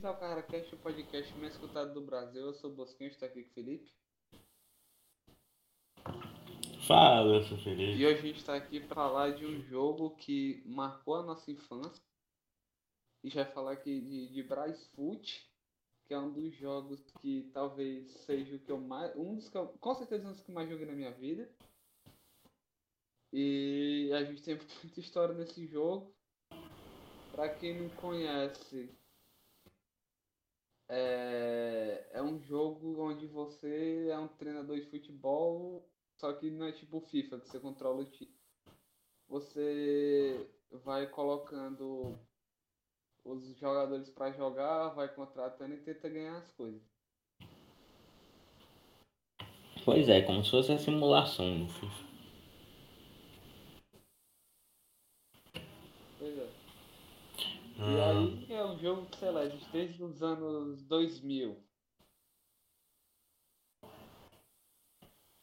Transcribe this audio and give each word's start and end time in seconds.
bem-vindos 0.00 0.04
ao 0.04 0.16
CaraCast, 0.16 0.74
o 0.74 0.78
podcast 0.78 1.34
mais 1.36 1.52
escutado 1.52 1.92
do 1.92 2.00
Brasil. 2.00 2.40
Eu 2.40 2.54
sou 2.54 2.70
o 2.70 2.74
Bosquinho, 2.74 3.10
estou 3.10 3.28
aqui 3.28 3.42
com 3.42 3.50
o 3.50 3.52
Felipe. 3.52 3.92
Fala, 6.86 7.36
eu 7.36 7.42
sou 7.42 7.58
o 7.58 7.60
E 7.60 7.64
Felipe. 7.64 8.06
hoje 8.06 8.18
a 8.18 8.22
gente 8.22 8.38
está 8.38 8.54
aqui 8.56 8.80
para 8.80 8.94
falar 8.94 9.32
de 9.32 9.44
um 9.44 9.60
jogo 9.60 10.16
que 10.16 10.62
marcou 10.64 11.16
a 11.16 11.22
nossa 11.22 11.50
infância. 11.50 12.02
E 13.22 13.28
já 13.28 13.44
falar 13.44 13.72
aqui 13.72 14.00
de, 14.00 14.32
de 14.32 14.42
Brasfoot, 14.42 15.46
que 16.06 16.14
é 16.14 16.18
um 16.18 16.32
dos 16.32 16.54
jogos 16.54 16.98
que 17.20 17.50
talvez 17.52 18.10
seja 18.24 18.56
o 18.56 18.60
que 18.60 18.72
eu 18.72 18.80
mais. 18.80 19.14
Um 19.16 19.34
dos 19.34 19.50
que 19.50 19.58
eu, 19.58 19.68
com 19.80 19.94
certeza 19.94 20.26
um 20.26 20.32
dos 20.32 20.40
que 20.40 20.50
mais 20.50 20.68
joguei 20.70 20.86
na 20.86 20.94
minha 20.94 21.12
vida. 21.12 21.46
E 23.34 24.10
a 24.14 24.24
gente 24.24 24.42
tem 24.42 24.54
muita 24.82 25.00
história 25.00 25.34
nesse 25.34 25.66
jogo. 25.66 26.10
Pra 27.32 27.50
quem 27.50 27.78
não 27.78 27.88
conhece, 27.90 28.90
é, 30.92 32.08
é 32.14 32.20
um 32.20 32.40
jogo 32.40 33.00
onde 33.00 33.24
você 33.28 34.08
é 34.10 34.18
um 34.18 34.26
treinador 34.26 34.76
de 34.80 34.90
futebol, 34.90 35.88
só 36.16 36.32
que 36.32 36.50
não 36.50 36.66
é 36.66 36.72
tipo 36.72 37.00
FIFA, 37.00 37.38
que 37.38 37.48
você 37.48 37.60
controla 37.60 38.02
o 38.02 38.04
time. 38.04 38.34
Você 39.28 40.50
vai 40.84 41.06
colocando 41.06 42.18
os 43.24 43.56
jogadores 43.56 44.10
pra 44.10 44.32
jogar, 44.32 44.88
vai 44.88 45.08
contratando 45.14 45.74
e 45.74 45.78
tenta 45.78 46.08
ganhar 46.08 46.38
as 46.38 46.50
coisas. 46.52 46.82
Pois 49.84 50.08
é, 50.08 50.22
como 50.22 50.44
se 50.44 50.50
fosse 50.50 50.72
a 50.72 50.78
simulação 50.78 51.54
no 51.54 51.68
FIFA. 51.68 52.10
Pois 56.18 56.36
é. 56.36 56.48
E 57.78 58.00
Ah, 58.00 58.10
aí 58.10 58.52
é 58.52 58.64
um 58.64 58.69
jogo 58.80 59.06
sei 59.16 59.30
lá, 59.30 59.42
desde 59.72 60.02
os 60.02 60.22
anos 60.22 60.82
2000. 60.84 61.70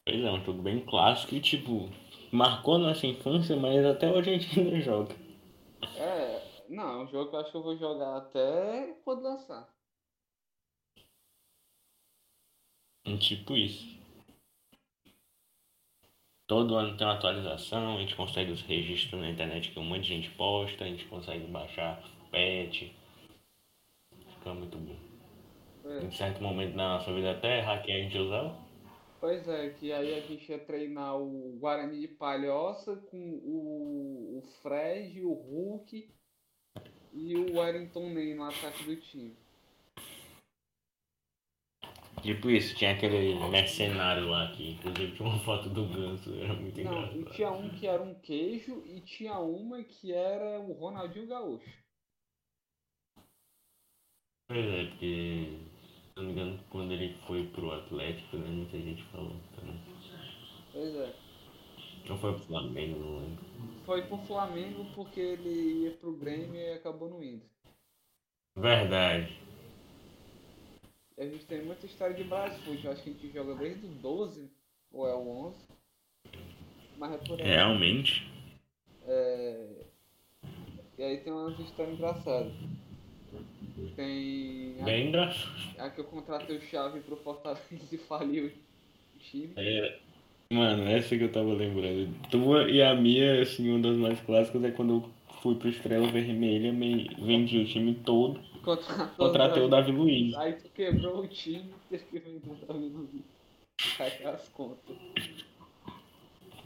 pois 0.08 0.24
é, 0.24 0.32
um 0.32 0.44
jogo 0.44 0.62
bem 0.62 0.86
clássico 0.86 1.36
e 1.36 1.42
tipo, 1.42 1.90
marcou 2.32 2.80
nossa 2.80 3.06
infância, 3.06 3.56
mas 3.58 3.86
até 3.86 4.10
hoje 4.10 4.30
a 4.30 4.38
gente 4.38 4.60
ainda 4.60 4.80
joga. 4.80 5.14
É, 5.98 6.66
não, 6.70 7.02
é 7.02 7.04
um 7.04 7.08
jogo 7.08 7.30
que 7.30 7.36
eu 7.36 7.40
acho 7.42 7.52
que 7.52 7.58
eu 7.58 7.64
vou 7.64 7.78
jogar 7.78 8.18
até 8.18 8.94
quando 9.04 9.24
lançar. 9.24 9.70
Um 13.06 13.18
tipo 13.18 13.56
isso. 13.56 13.98
Todo 16.48 16.76
ano 16.76 16.96
tem 16.96 17.06
uma 17.06 17.16
atualização, 17.16 17.98
a 17.98 18.00
gente 18.00 18.16
consegue 18.16 18.52
os 18.52 18.62
registros 18.62 19.20
na 19.20 19.30
internet 19.30 19.72
que 19.72 19.80
um 19.80 19.84
monte 19.84 20.04
de 20.04 20.08
gente 20.08 20.30
posta, 20.32 20.86
a 20.86 20.88
gente 20.88 21.06
consegue 21.06 21.46
baixar 21.48 22.02
patch. 22.32 22.90
Fica 24.38 24.54
muito 24.54 24.78
bom. 24.78 24.96
É. 25.86 26.04
Em 26.04 26.12
certo 26.12 26.42
momento 26.42 26.76
da 26.76 26.98
nossa 26.98 27.14
vida 27.14 27.32
até 27.32 27.62
hackear 27.62 28.00
a 28.00 28.02
gente 28.04 28.18
usava. 28.18 28.68
Pois 29.20 29.48
é, 29.48 29.70
que 29.72 29.92
aí 29.92 30.14
a 30.14 30.22
gente 30.22 30.52
ia 30.52 30.60
treinar 30.60 31.18
o 31.18 31.58
Guarani 31.60 32.02
de 32.02 32.08
Palhoça 32.08 32.96
com 33.10 33.18
o, 33.18 34.38
o 34.38 34.42
Fred, 34.62 35.24
o 35.24 35.34
Hulk 35.34 36.08
e 37.14 37.36
o 37.36 37.58
Wellington 37.58 38.10
Ney 38.10 38.36
no 38.36 38.44
ataque 38.44 38.84
do 38.84 38.96
time. 38.96 39.36
Tipo 42.22 42.50
isso, 42.50 42.76
tinha 42.76 42.92
aquele 42.92 43.36
mercenário 43.50 44.28
lá 44.28 44.52
que 44.52 44.72
inclusive 44.72 45.16
tinha 45.16 45.30
uma 45.30 45.40
foto 45.40 45.70
do 45.70 45.86
ganso, 45.86 46.34
era 46.34 46.54
muito 46.54 46.82
Não, 46.82 46.92
engraçado. 47.14 47.32
tinha 47.36 47.52
um 47.52 47.70
que 47.70 47.88
era 47.88 48.02
um 48.04 48.14
queijo 48.16 48.84
e 48.86 49.00
tinha 49.02 49.40
uma 49.40 49.84
que 49.84 50.12
era 50.14 50.60
o 50.60 50.74
Ronaldinho 50.74 51.28
Gaúcho. 51.28 51.87
Pois 54.48 54.66
é, 54.66 54.86
porque, 54.86 55.60
se 56.10 56.16
não 56.16 56.24
me 56.24 56.32
engano, 56.32 56.60
quando 56.70 56.94
ele 56.94 57.14
foi 57.28 57.46
pro 57.48 57.72
Atlético, 57.72 58.38
né, 58.38 58.48
muita 58.50 58.78
gente 58.78 59.04
falou 59.12 59.36
também. 59.56 59.80
Pois 60.72 60.96
é. 60.96 61.14
Não 62.08 62.18
foi 62.18 62.34
pro 62.34 62.44
Flamengo, 62.44 63.00
não 63.00 63.20
lembro. 63.20 63.46
Foi 63.86 64.02
pro 64.04 64.18
Flamengo 64.20 64.86
porque 64.96 65.20
ele 65.20 65.84
ia 65.84 65.92
pro 65.98 66.16
Grêmio 66.16 66.56
e 66.56 66.74
acabou 66.74 67.10
não 67.10 67.22
indo. 67.22 67.44
Verdade. 68.56 69.38
A 71.18 71.24
gente 71.26 71.46
tem 71.46 71.66
muita 71.66 71.86
história 71.86 72.16
de 72.16 72.24
Brasfoot, 72.24 72.86
eu 72.86 72.92
acho 72.92 73.04
que 73.04 73.10
a 73.10 73.14
gente 73.14 73.32
joga 73.32 73.56
desde 73.56 73.86
o 73.86 73.90
12 73.90 74.50
ou 74.92 75.08
é 75.08 75.14
o 75.14 75.28
11. 75.48 75.68
Mas 76.98 77.12
é 77.12 77.18
por 77.18 77.42
aí. 77.42 77.48
Realmente. 77.48 78.32
É, 79.04 79.86
E 80.98 81.04
aí 81.04 81.18
tem 81.24 81.32
umas 81.34 81.60
histórias 81.60 81.96
engraçadas. 81.96 82.54
Tem 83.96 84.76
Bem 84.84 85.08
engraçado. 85.10 85.52
a 85.78 85.90
que 85.90 86.00
eu 86.00 86.06
contratei 86.06 86.58
o 86.58 86.62
Chave 86.62 87.00
pro 87.02 87.18
Fortaleza 87.18 87.62
e 87.92 87.98
faliu 87.98 88.48
o 88.48 89.20
time. 89.20 89.54
É, 89.56 90.00
Mano, 90.50 90.84
essa 90.88 91.18
que 91.18 91.24
eu 91.24 91.32
tava 91.32 91.54
lembrando. 91.54 92.10
Tua 92.30 92.70
e 92.70 92.82
a 92.82 92.96
minha, 92.96 93.42
assim, 93.42 93.70
uma 93.70 93.80
das 93.80 93.98
mais 93.98 94.20
clássicas 94.22 94.64
é 94.64 94.72
quando 94.72 94.94
eu 94.94 95.10
fui 95.42 95.56
pro 95.56 95.68
Estrela 95.68 96.08
Vermelha, 96.08 96.72
me 96.72 97.10
vendi 97.20 97.60
o 97.60 97.66
time 97.66 97.94
todo, 97.96 98.40
Contratou 98.64 99.28
contratei 99.28 99.64
o 99.64 99.68
Davi 99.68 99.92
Luiz. 99.92 100.36
Aí 100.36 100.54
tu 100.54 100.70
quebrou 100.70 101.20
o 101.20 101.28
time, 101.28 101.74
teve 101.90 102.04
que 102.06 102.20
vender 102.20 102.50
o 102.50 102.66
Davi 102.66 102.88
Luiz. 102.88 103.24
Cai 103.98 104.24
as 104.26 104.48
contas. 104.50 104.96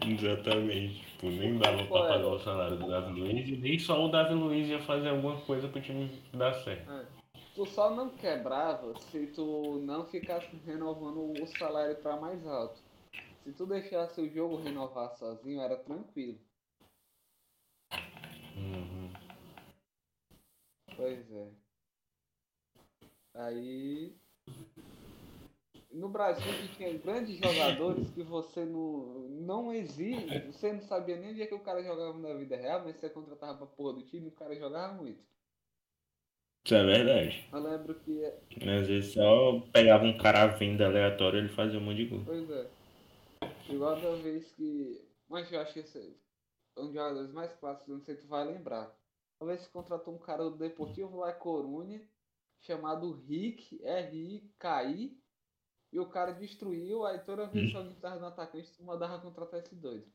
Exatamente. 0.05 1.01
Tipo, 1.11 1.29
nem 1.29 1.57
dava 1.57 1.85
pra 1.85 2.01
pagar 2.01 2.27
o 2.27 2.39
salário 2.39 2.77
do 2.77 2.87
Davi 2.87 3.19
Luiz 3.19 3.47
e 3.47 3.57
nem 3.57 3.77
só 3.77 4.03
o 4.03 4.09
Davi 4.09 4.33
Luiz 4.33 4.67
ia 4.67 4.81
fazer 4.81 5.09
alguma 5.09 5.39
coisa 5.41 5.67
pro 5.67 5.81
time 5.81 6.09
dar 6.33 6.53
certo. 6.63 6.91
É. 6.91 7.05
Tu 7.53 7.65
só 7.65 7.93
não 7.93 8.09
quebrava 8.09 8.97
se 8.99 9.27
tu 9.27 9.79
não 9.83 10.05
ficasse 10.05 10.55
renovando 10.65 11.33
o 11.41 11.45
salário 11.57 11.95
pra 11.97 12.17
mais 12.17 12.45
alto. 12.47 12.81
Se 13.43 13.51
tu 13.51 13.65
deixasse 13.65 14.21
o 14.21 14.29
jogo 14.29 14.61
renovar 14.61 15.11
sozinho, 15.17 15.61
era 15.61 15.75
tranquilo. 15.75 16.39
Uhum. 18.55 19.11
Pois 20.95 21.31
é. 21.31 21.47
Aí. 23.35 24.15
No 25.91 26.07
Brasil 26.07 26.51
gente 26.53 26.75
tinha 26.75 26.97
grandes 26.97 27.37
jogadores 27.37 28.09
que 28.11 28.23
você 28.23 28.63
não, 28.63 29.27
não 29.29 29.73
exige, 29.73 30.39
você 30.51 30.71
não 30.71 30.81
sabia 30.81 31.17
nem 31.17 31.31
onde 31.31 31.41
é 31.41 31.47
que 31.47 31.53
o 31.53 31.59
cara 31.59 31.83
jogava 31.83 32.17
na 32.17 32.33
vida 32.33 32.55
real, 32.55 32.83
mas 32.85 32.95
você 32.95 33.09
contratava 33.09 33.57
pra 33.57 33.67
porra 33.67 33.93
do 33.93 34.03
time 34.03 34.25
e 34.25 34.29
o 34.29 34.31
cara 34.31 34.55
jogava 34.55 34.93
muito. 34.93 35.19
Isso 36.63 36.75
é 36.75 36.85
verdade. 36.85 37.49
Eu 37.51 37.59
lembro 37.59 37.95
que. 37.95 38.23
Às 38.25 38.87
vezes 38.87 39.13
só 39.13 39.59
pegava 39.73 40.05
um 40.05 40.17
cara 40.17 40.43
à 40.43 40.47
venda 40.47 40.85
aleatório 40.85 41.37
e 41.37 41.41
ele 41.41 41.49
fazia 41.49 41.79
um 41.79 41.83
monte 41.83 41.97
de 41.97 42.05
gol. 42.05 42.21
Pois 42.23 42.49
é. 42.49 42.67
Igual 43.69 43.99
da 43.99 44.15
vez 44.15 44.51
que. 44.51 45.01
Mas 45.27 45.51
eu 45.51 45.59
acho 45.59 45.73
que 45.73 45.79
esse 45.79 45.97
é 46.77 46.79
um 46.79 46.85
dos 46.85 46.93
jogadores 46.93 47.31
mais 47.31 47.51
clássicos, 47.53 47.93
não 47.93 48.01
sei 48.01 48.15
se 48.15 48.21
tu 48.21 48.27
vai 48.27 48.45
lembrar. 48.45 48.95
Uma 49.39 49.49
vez 49.51 49.65
que 49.65 49.73
contratou 49.73 50.13
um 50.13 50.19
cara 50.19 50.43
do 50.43 50.57
Deportivo 50.57 51.17
La 51.17 51.33
Coruña, 51.33 51.99
chamado 52.59 53.23
Rick, 53.27 53.81
R-I-K-I, 53.83 55.17
e 55.91 55.99
o 55.99 56.05
cara 56.05 56.31
destruiu, 56.31 57.05
aí 57.05 57.19
toda 57.19 57.47
vez 57.47 57.71
que 57.71 57.77
alguém 57.77 57.93
tava 57.95 58.19
no 58.19 58.27
atacante, 58.27 58.71
tu 58.71 58.83
mandava 58.83 59.19
contratar 59.19 59.59
esse 59.59 59.75
doido. 59.75 60.05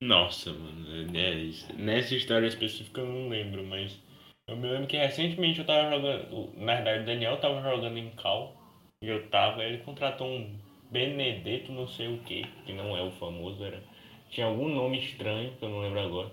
Nossa, 0.00 0.52
mano, 0.52 1.16
é 1.16 1.34
isso. 1.34 1.72
Nessa 1.74 2.14
história 2.14 2.46
específica 2.46 3.00
eu 3.00 3.06
não 3.06 3.28
lembro, 3.28 3.64
mas 3.64 3.98
eu 4.46 4.56
me 4.56 4.68
lembro 4.68 4.86
que 4.86 4.96
recentemente 4.96 5.60
eu 5.60 5.66
tava 5.66 5.90
jogando. 5.90 6.52
Na 6.56 6.74
verdade, 6.74 7.02
o 7.02 7.06
Daniel 7.06 7.40
tava 7.40 7.62
jogando 7.62 7.96
em 7.96 8.10
Cal 8.16 8.54
e 9.02 9.08
eu 9.08 9.28
tava, 9.30 9.64
ele 9.64 9.78
contratou 9.84 10.26
um 10.28 10.58
Benedetto 10.90 11.72
não 11.72 11.88
sei 11.88 12.06
o 12.14 12.18
que, 12.18 12.44
que 12.64 12.72
não 12.72 12.96
é 12.96 13.02
o 13.02 13.10
famoso, 13.12 13.64
era. 13.64 13.82
Tinha 14.30 14.46
algum 14.46 14.68
nome 14.68 14.98
estranho 14.98 15.56
que 15.56 15.64
eu 15.64 15.68
não 15.68 15.80
lembro 15.80 16.00
agora. 16.00 16.32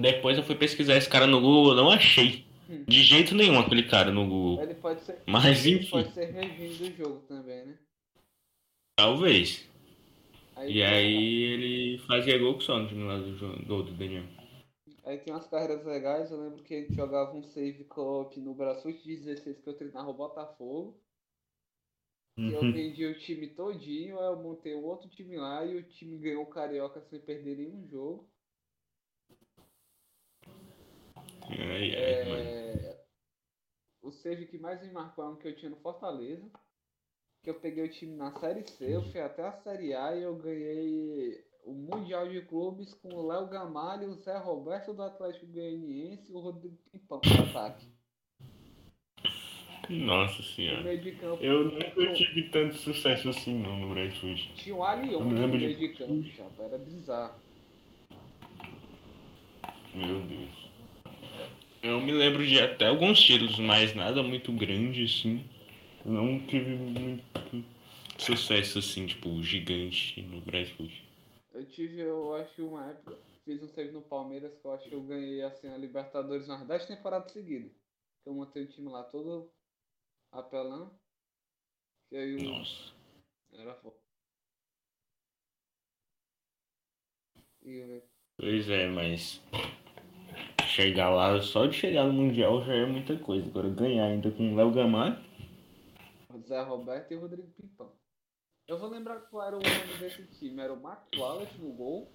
Depois 0.00 0.38
eu 0.38 0.44
fui 0.44 0.54
pesquisar 0.54 0.96
esse 0.96 1.08
cara 1.08 1.26
no 1.26 1.40
Google, 1.40 1.74
não 1.74 1.90
achei. 1.90 2.45
De 2.68 3.02
jeito 3.02 3.34
nenhum 3.34 3.58
aquele 3.58 3.82
cara 3.84 4.10
no 4.10 4.26
Google. 4.26 4.62
Ele 4.62 4.74
pode 4.74 5.00
ser. 5.02 5.18
Mas 5.26 5.66
ele 5.66 5.80
enfim, 5.80 5.90
pode 5.90 6.12
ser 6.12 6.26
regime 6.26 6.74
do 6.76 6.96
jogo 6.96 7.20
também, 7.26 7.66
né? 7.66 7.78
talvez. 8.96 9.66
Aí, 10.56 10.72
E 10.74 10.82
aí 10.82 11.42
ele 11.42 11.98
fazia 12.06 12.38
gol 12.38 12.60
só 12.60 12.78
no 12.78 12.88
time 12.88 13.04
lá 13.04 13.18
do, 13.18 13.36
do, 13.64 13.82
do 13.84 13.92
Daniel. 13.92 14.24
Aí 15.04 15.16
tem 15.18 15.32
umas 15.32 15.46
carreiras 15.48 15.84
legais, 15.86 16.30
eu 16.30 16.38
lembro 16.38 16.62
que 16.62 16.74
a 16.74 16.80
gente 16.82 16.94
jogava 16.94 17.32
um 17.34 17.42
save 17.42 17.84
co-op 17.84 18.38
no 18.40 18.54
Brasfoot 18.54 19.02
16 19.02 19.58
que 19.60 19.68
eu 19.68 19.74
treinava 19.76 20.10
o 20.10 20.14
Botafogo. 20.14 21.00
E 22.38 22.52
eu 22.52 22.60
Uhum. 22.60 22.72
vendi 22.72 23.04
o 23.06 23.18
time 23.18 23.48
todinho, 23.48 24.18
aí 24.20 24.26
eu 24.26 24.36
montei 24.36 24.74
um 24.74 24.84
outro 24.84 25.08
time 25.08 25.36
lá 25.36 25.64
e 25.64 25.76
o 25.76 25.82
time 25.82 26.18
ganhou 26.18 26.42
o 26.42 26.46
Carioca 26.50 27.00
sem 27.00 27.18
perder 27.20 27.56
nenhum 27.56 27.86
jogo. 27.88 28.28
Ai, 31.50 31.94
ai, 31.96 32.24
mano. 32.24 32.42
É... 32.42 32.96
O 34.02 34.10
save 34.12 34.46
que 34.46 34.58
mais 34.58 34.80
me 34.82 34.92
marcou 34.92 35.24
é 35.24 35.28
um 35.28 35.36
que 35.36 35.48
eu 35.48 35.56
tinha 35.56 35.70
no 35.70 35.76
Fortaleza. 35.76 36.48
Que 37.42 37.50
eu 37.50 37.60
peguei 37.60 37.84
o 37.84 37.90
time 37.90 38.16
na 38.16 38.32
Série 38.38 38.66
C, 38.68 38.94
eu 38.94 39.02
fui 39.10 39.20
até 39.20 39.46
a 39.46 39.52
Série 39.52 39.94
A 39.94 40.16
e 40.16 40.22
eu 40.22 40.34
ganhei 40.36 41.44
o 41.64 41.72
Mundial 41.72 42.28
de 42.28 42.40
Clubes 42.42 42.92
com 42.94 43.08
o 43.14 43.26
Léo 43.26 43.48
Gamalho, 43.48 44.10
o 44.10 44.14
Zé 44.16 44.36
Roberto 44.38 44.92
do 44.94 45.02
Atlético 45.02 45.46
Goianiense 45.46 46.30
e 46.30 46.34
o 46.34 46.40
Rodrigo 46.40 46.76
Pimpão 46.90 47.20
no 47.24 47.44
ataque. 47.44 47.86
Nossa 49.88 50.38
No 50.38 50.42
senhora. 50.44 50.98
campo. 51.20 51.44
Eu 51.44 51.64
nunca 51.70 52.12
tive 52.14 52.50
tanto 52.50 52.74
sucesso 52.76 53.28
assim 53.28 53.54
não 53.54 53.78
no 53.78 53.90
Brentford. 53.90 54.52
Tinha 54.56 54.74
um 54.74 54.82
Alion 54.82 55.20
no 55.20 55.48
meio 55.48 55.76
de- 55.76 55.76
de 55.76 55.88
campo, 55.96 56.22
chapa. 56.24 56.62
Era 56.64 56.78
bizarro. 56.78 57.40
Meu 59.94 60.20
Deus. 60.22 60.70
Eu 61.82 62.00
me 62.00 62.12
lembro 62.12 62.46
de 62.46 62.60
até 62.60 62.86
alguns 62.86 63.20
títulos, 63.20 63.58
mas 63.58 63.94
nada 63.94 64.22
muito 64.22 64.52
grande 64.52 65.04
assim. 65.04 65.48
Eu 66.04 66.12
não 66.12 66.46
tive 66.46 66.74
muito 66.74 67.64
sucesso 68.18 68.78
assim, 68.78 69.06
tipo, 69.06 69.42
gigante 69.42 70.22
no 70.22 70.40
Brentford. 70.40 71.04
Eu 71.52 71.64
tive, 71.66 72.00
eu 72.00 72.34
acho, 72.34 72.66
uma 72.66 72.90
época. 72.90 73.16
Fiz 73.44 73.62
um 73.62 73.68
save 73.68 73.92
no 73.92 74.02
Palmeiras 74.02 74.58
que 74.58 74.64
eu 74.64 74.72
acho 74.72 74.88
que 74.88 74.94
eu 74.94 75.02
ganhei 75.02 75.42
assim 75.42 75.68
a 75.68 75.76
Libertadores 75.76 76.48
umas 76.48 76.66
10 76.66 76.86
temporadas 76.86 77.30
seguidas. 77.30 77.70
Eu 78.24 78.34
montei 78.34 78.64
o 78.64 78.68
time 78.68 78.88
lá 78.88 79.04
todo 79.04 79.52
apelão. 80.32 80.90
E 82.10 82.16
aí 82.16 82.34
o. 82.34 82.42
Nossa. 82.42 82.92
Era 83.52 83.74
foda. 83.74 83.96
E 87.64 87.70
eu, 87.70 88.02
Pois 88.38 88.68
é, 88.68 88.86
mas 88.88 89.42
chegar 90.76 91.08
lá, 91.08 91.40
só 91.40 91.64
de 91.64 91.74
chegar 91.74 92.04
no 92.04 92.12
Mundial 92.12 92.62
já 92.62 92.74
é 92.74 92.84
muita 92.84 93.18
coisa. 93.18 93.48
Agora 93.48 93.70
ganhar 93.70 94.04
ainda 94.04 94.30
com 94.30 94.52
o 94.52 94.54
Léo 94.54 94.74
Gamalho. 94.74 95.16
Zé 96.46 96.62
Roberto 96.62 97.10
e 97.12 97.16
Rodrigo 97.16 97.48
Pimpão. 97.52 97.90
Eu 98.68 98.78
vou 98.78 98.90
lembrar 98.90 99.20
qual 99.20 99.46
era 99.46 99.56
o 99.56 99.60
nome 99.60 99.98
desse 99.98 100.26
time. 100.38 100.60
Era 100.60 100.74
o 100.74 100.80
Mark 100.80 101.08
Wallace 101.16 101.58
no 101.58 101.72
gol. 101.72 102.12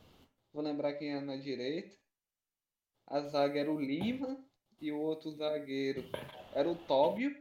Vou 0.54 0.64
lembrar 0.64 0.94
quem 0.94 1.12
era 1.12 1.26
na 1.26 1.38
direita. 1.38 1.98
A 3.08 3.22
zaga 3.22 3.60
era 3.60 3.72
o 3.72 3.82
Lima. 3.82 4.38
E 4.80 4.92
o 4.92 5.00
outro 5.00 5.32
zagueiro 5.32 6.04
era 6.54 6.70
o 6.70 6.76
Tóbio. 6.76 7.36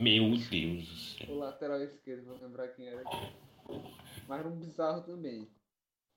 Meu 0.00 0.30
Deus 0.30 0.88
do 0.88 0.96
céu. 0.96 1.34
O 1.34 1.38
lateral 1.38 1.82
esquerdo, 1.82 2.24
vou 2.24 2.38
lembrar 2.38 2.68
quem 2.68 2.86
era 2.86 3.02
aqui. 3.02 3.34
Mas 4.26 4.40
era 4.40 4.48
um 4.48 4.58
bizarro 4.58 5.02
também. 5.02 5.46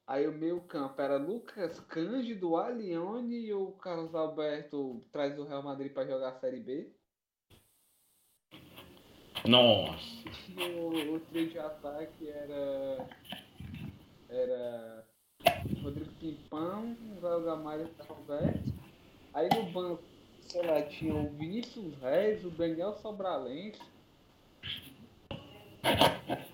Aí 0.05 0.27
o 0.27 0.33
meio 0.33 0.59
campo 0.61 1.01
era 1.01 1.17
Lucas 1.17 1.79
Cândido, 1.81 2.57
Alione 2.57 3.45
e 3.45 3.53
o 3.53 3.71
Carlos 3.71 4.13
Alberto 4.13 5.01
traz 5.11 5.39
o 5.39 5.45
Real 5.45 5.63
Madrid 5.63 5.93
para 5.93 6.05
jogar 6.05 6.29
a 6.29 6.39
Série 6.39 6.59
B. 6.59 6.91
Nossa. 9.47 10.27
E 10.49 10.61
o, 10.79 11.15
o 11.15 11.19
trio 11.21 11.49
de 11.49 11.59
ataque 11.59 12.29
era. 12.29 13.09
Era. 14.29 15.07
Rodrigo 15.81 16.11
Pimpão, 16.19 16.95
Gael 17.21 17.43
Gamalho 17.43 17.89
e 17.99 18.03
Roberto. 18.03 18.73
Aí 19.33 19.49
no 19.49 19.71
banco, 19.71 20.03
sei 20.41 20.65
lá, 20.65 20.81
tinha 20.83 21.13
o 21.13 21.29
Vinícius 21.31 21.95
Reis, 21.99 22.45
o 22.45 22.49
Daniel 22.49 22.93
Sobralense. 22.93 23.81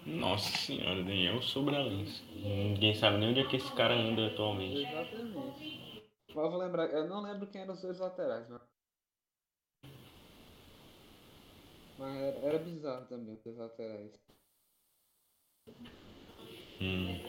Nossa 0.05 0.57
senhora, 0.57 1.03
Daniel 1.03 1.41
Sobralense. 1.41 2.23
Ninguém 2.33 2.93
sabe 2.95 3.17
nem 3.17 3.29
onde 3.29 3.41
é 3.41 3.47
que 3.47 3.57
esse 3.57 3.71
cara 3.73 3.93
anda 3.93 4.27
atualmente. 4.27 4.81
Exatamente. 4.81 6.03
Eu 6.29 6.49
vou 6.49 6.57
lembrar, 6.57 6.85
eu 6.87 7.07
não 7.07 7.21
lembro 7.21 7.47
quem 7.47 7.61
eram 7.61 7.73
os 7.73 7.81
dois 7.81 7.99
laterais, 7.99 8.47
mas. 8.49 8.61
Mas 11.97 12.15
era, 12.15 12.37
era 12.39 12.59
bizarro 12.59 13.05
também 13.07 13.33
os 13.33 13.43
dois 13.43 13.57
laterais. 13.57 14.11
Hum. 16.81 17.19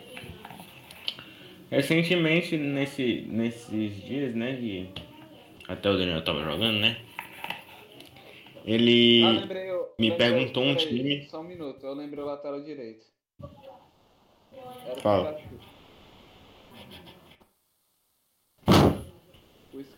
Recentemente, 1.70 2.56
nesse, 2.56 3.23
nesses 3.23 4.02
dias, 4.02 4.35
né, 4.35 4.55
de... 4.55 4.91
Até 5.69 5.88
o 5.91 5.97
Daniel 5.97 6.25
tava 6.25 6.43
jogando, 6.43 6.81
né? 6.81 7.00
Ele... 8.65 9.23
Ah, 9.25 9.31
lembrei. 9.41 9.71
Eu, 9.71 9.95
me 9.99 10.11
lembrei- 10.11 10.31
perguntou 10.31 10.62
um 10.62 10.75
time. 10.77 11.27
Só 11.29 11.41
um 11.41 11.45
minuto, 11.45 11.85
eu 11.85 11.95
lembrei 11.95 12.23
o 12.23 12.27
lateral 12.27 12.62
direito. 12.62 13.07
Era 14.85 14.97
o 14.97 15.01
Fala. 15.01 15.35
Pikachu. 15.35 15.81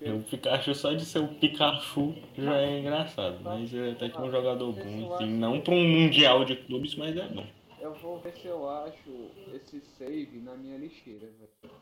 O. 0.04 0.22
Pikachu 0.24 0.74
só 0.74 0.92
de 0.92 1.04
ser 1.04 1.20
o 1.20 1.28
Pikachu 1.28 2.14
já 2.36 2.60
é 2.60 2.80
engraçado, 2.80 3.40
mas 3.42 3.72
é 3.72 3.92
até 3.92 4.08
que 4.08 4.20
um 4.20 4.30
jogador 4.30 4.72
bom, 4.72 5.14
assim, 5.14 5.30
não 5.30 5.60
para 5.60 5.74
um 5.74 5.88
mundial 5.88 6.44
de 6.44 6.56
clubes, 6.56 6.94
mas 6.96 7.16
é 7.16 7.26
bom. 7.28 7.46
Eu 7.80 7.94
vou 7.94 8.18
ver 8.20 8.32
se 8.34 8.46
eu 8.46 8.68
acho 8.68 9.30
esse 9.52 9.80
save 9.98 10.38
na 10.40 10.54
minha 10.54 10.76
lixeira, 10.76 11.26
velho. 11.26 11.74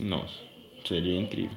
Nossa, 0.00 0.42
seria 0.84 1.18
incrível. 1.20 1.56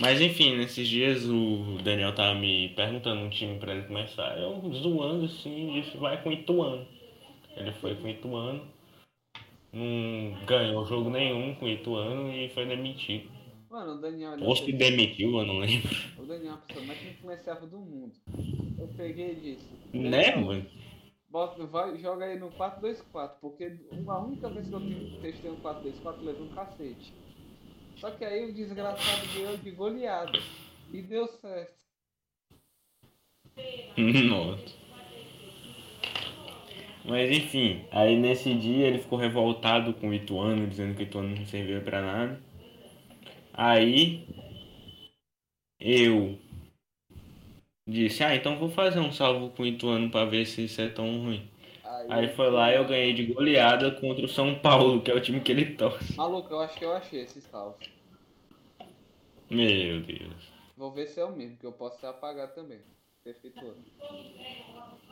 Mas 0.00 0.20
enfim, 0.20 0.56
nesses 0.56 0.88
dias 0.88 1.24
o 1.28 1.78
Daniel 1.82 2.14
tava 2.14 2.38
me 2.38 2.70
perguntando 2.70 3.20
um 3.20 3.30
time 3.30 3.58
pra 3.58 3.74
ele 3.74 3.86
começar. 3.86 4.36
Eu 4.38 4.60
zoando 4.74 5.26
assim, 5.26 5.72
disse 5.80 5.96
vai 5.96 6.22
com 6.22 6.32
Ituano. 6.32 6.86
Ele 7.56 7.72
foi 7.72 7.94
com 7.96 8.08
Ituano, 8.08 8.66
não 9.72 10.34
ganhou 10.46 10.86
jogo 10.86 11.10
nenhum 11.10 11.54
com 11.54 11.68
Ituano 11.68 12.32
e 12.32 12.48
foi 12.50 12.66
demitido. 12.66 13.30
Mano, 13.70 13.94
o 13.94 14.00
Daniel. 14.00 14.36
Ou 14.40 14.54
se 14.56 14.72
demitiu, 14.72 15.38
eu 15.38 15.46
não 15.46 15.58
lembro. 15.58 15.88
O 16.18 16.26
Daniel 16.26 16.52
é 16.52 16.54
a 16.54 16.58
pessoa 16.58 16.86
mais 16.86 17.06
influenciável 17.06 17.68
do 17.68 17.78
mundo. 17.78 18.12
Eu 18.78 18.88
peguei 18.96 19.32
e 19.32 19.34
disse. 19.36 19.68
Né, 19.94 20.36
mano? 20.36 20.66
Bota, 21.30 21.64
vai, 21.64 21.96
joga 21.98 22.26
aí 22.26 22.38
no 22.38 22.50
4-2-4, 22.50 23.30
porque 23.40 23.72
a 24.06 24.18
única 24.18 24.50
vez 24.50 24.68
que 24.68 24.74
eu 24.74 24.80
te- 24.80 25.18
testei 25.22 25.50
um 25.50 25.56
4-2-4 25.56 26.18
eu 26.18 26.24
levei 26.24 26.42
um 26.42 26.48
cacete. 26.48 27.14
Só 28.02 28.10
que 28.10 28.24
aí 28.24 28.50
o 28.50 28.52
desgraçado 28.52 29.28
ganhou 29.32 29.56
de 29.56 29.70
goleada. 29.70 30.36
E 30.92 31.00
deu 31.02 31.24
certo. 31.28 31.72
Nossa. 34.26 34.74
Mas 37.04 37.30
enfim, 37.30 37.86
aí 37.92 38.18
nesse 38.18 38.54
dia 38.54 38.88
ele 38.88 38.98
ficou 38.98 39.16
revoltado 39.16 39.94
com 39.94 40.08
o 40.08 40.14
Ituano, 40.14 40.66
dizendo 40.66 40.96
que 40.96 41.04
o 41.04 41.06
Ituano 41.06 41.36
não 41.36 41.46
servia 41.46 41.80
pra 41.80 42.02
nada. 42.02 42.42
Aí 43.52 44.26
eu 45.78 46.36
disse, 47.88 48.24
ah, 48.24 48.34
então 48.34 48.58
vou 48.58 48.68
fazer 48.68 48.98
um 48.98 49.12
salvo 49.12 49.50
com 49.50 49.62
o 49.62 49.66
Ituano 49.66 50.10
pra 50.10 50.24
ver 50.24 50.44
se 50.44 50.64
isso 50.64 50.80
é 50.80 50.88
tão 50.88 51.22
ruim. 51.22 51.48
Aí 52.08 52.28
foi 52.36 52.50
lá 52.50 52.70
e 52.72 52.76
eu 52.76 52.84
ganhei 52.86 53.12
de 53.14 53.26
goleada 53.26 53.90
contra 53.92 54.24
o 54.24 54.28
São 54.28 54.54
Paulo, 54.58 55.02
que 55.02 55.10
é 55.10 55.14
o 55.14 55.20
time 55.20 55.40
que 55.40 55.50
ele 55.52 55.74
torce. 55.76 56.14
Maluco, 56.16 56.50
eu 56.54 56.60
acho 56.60 56.78
que 56.78 56.84
eu 56.86 56.92
achei 56.94 57.20
esse 57.20 57.42
salvo. 57.42 57.78
Meu 59.50 60.00
Deus. 60.02 60.52
Vou 60.76 60.92
ver 60.92 61.06
se 61.06 61.18
é 61.18 61.24
o 61.24 61.34
mesmo, 61.34 61.56
que 61.56 61.64
eu 61.64 61.72
posso 61.72 61.98
ser 61.98 62.06
apagado 62.08 62.54
também. 62.54 62.84
Ter 63.24 63.32
feito 63.40 63.64
outro. 63.64 63.90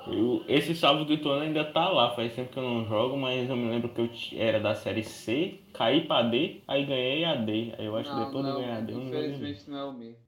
Eu- 0.07 0.45
esse 0.49 0.75
salvo 0.75 1.05
do 1.05 1.13
Ituano 1.13 1.43
ainda 1.43 1.65
tá 1.65 1.89
lá, 1.89 2.15
faz 2.15 2.35
tempo 2.35 2.51
que 2.53 2.59
eu 2.59 2.63
não 2.63 2.85
jogo, 2.87 3.17
mas 3.17 3.49
eu 3.49 3.57
me 3.57 3.69
lembro 3.71 3.89
que 3.89 4.01
eu 4.01 4.11
era 4.41 4.59
da 4.61 4.75
série 4.75 5.05
C, 5.05 5.61
caí 5.75 6.07
pra 6.07 6.23
D, 6.23 6.61
aí 6.67 6.85
ganhei 6.87 7.25
a 7.25 7.35
D. 7.35 7.73
Aí 7.79 7.87
eu 7.87 7.97
acho 7.97 8.11
que 8.11 8.17
Não, 8.17 8.17
depois 8.17 8.45
de 8.47 8.53
não, 8.53 8.53
ganhar 8.53 8.79
a 8.79 8.81
D 8.81 8.93
eu 8.93 8.99
não 8.99 9.11
ganhei. 9.11 9.41
infelizmente 9.41 9.71
não 9.71 9.79
é 9.79 9.85
o 9.85 9.93
mesmo. 9.93 10.23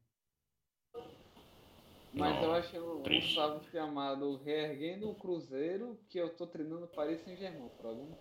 Mas 2.14 2.35
Não, 2.35 2.57
eu 2.75 2.87
um, 2.87 2.99
um 2.99 3.02
triste. 3.02 3.35
salvo 3.35 3.64
chamado 3.71 4.37
Reerguendo 4.45 5.11
o 5.11 5.14
Cruzeiro, 5.14 5.99
que 6.11 6.19
eu 6.19 6.28
tô 6.37 6.47
treinando 6.47 6.87
Paris 6.88 7.23
Saint-Germain, 7.25 7.71
por 7.71 7.87
algum 7.87 8.14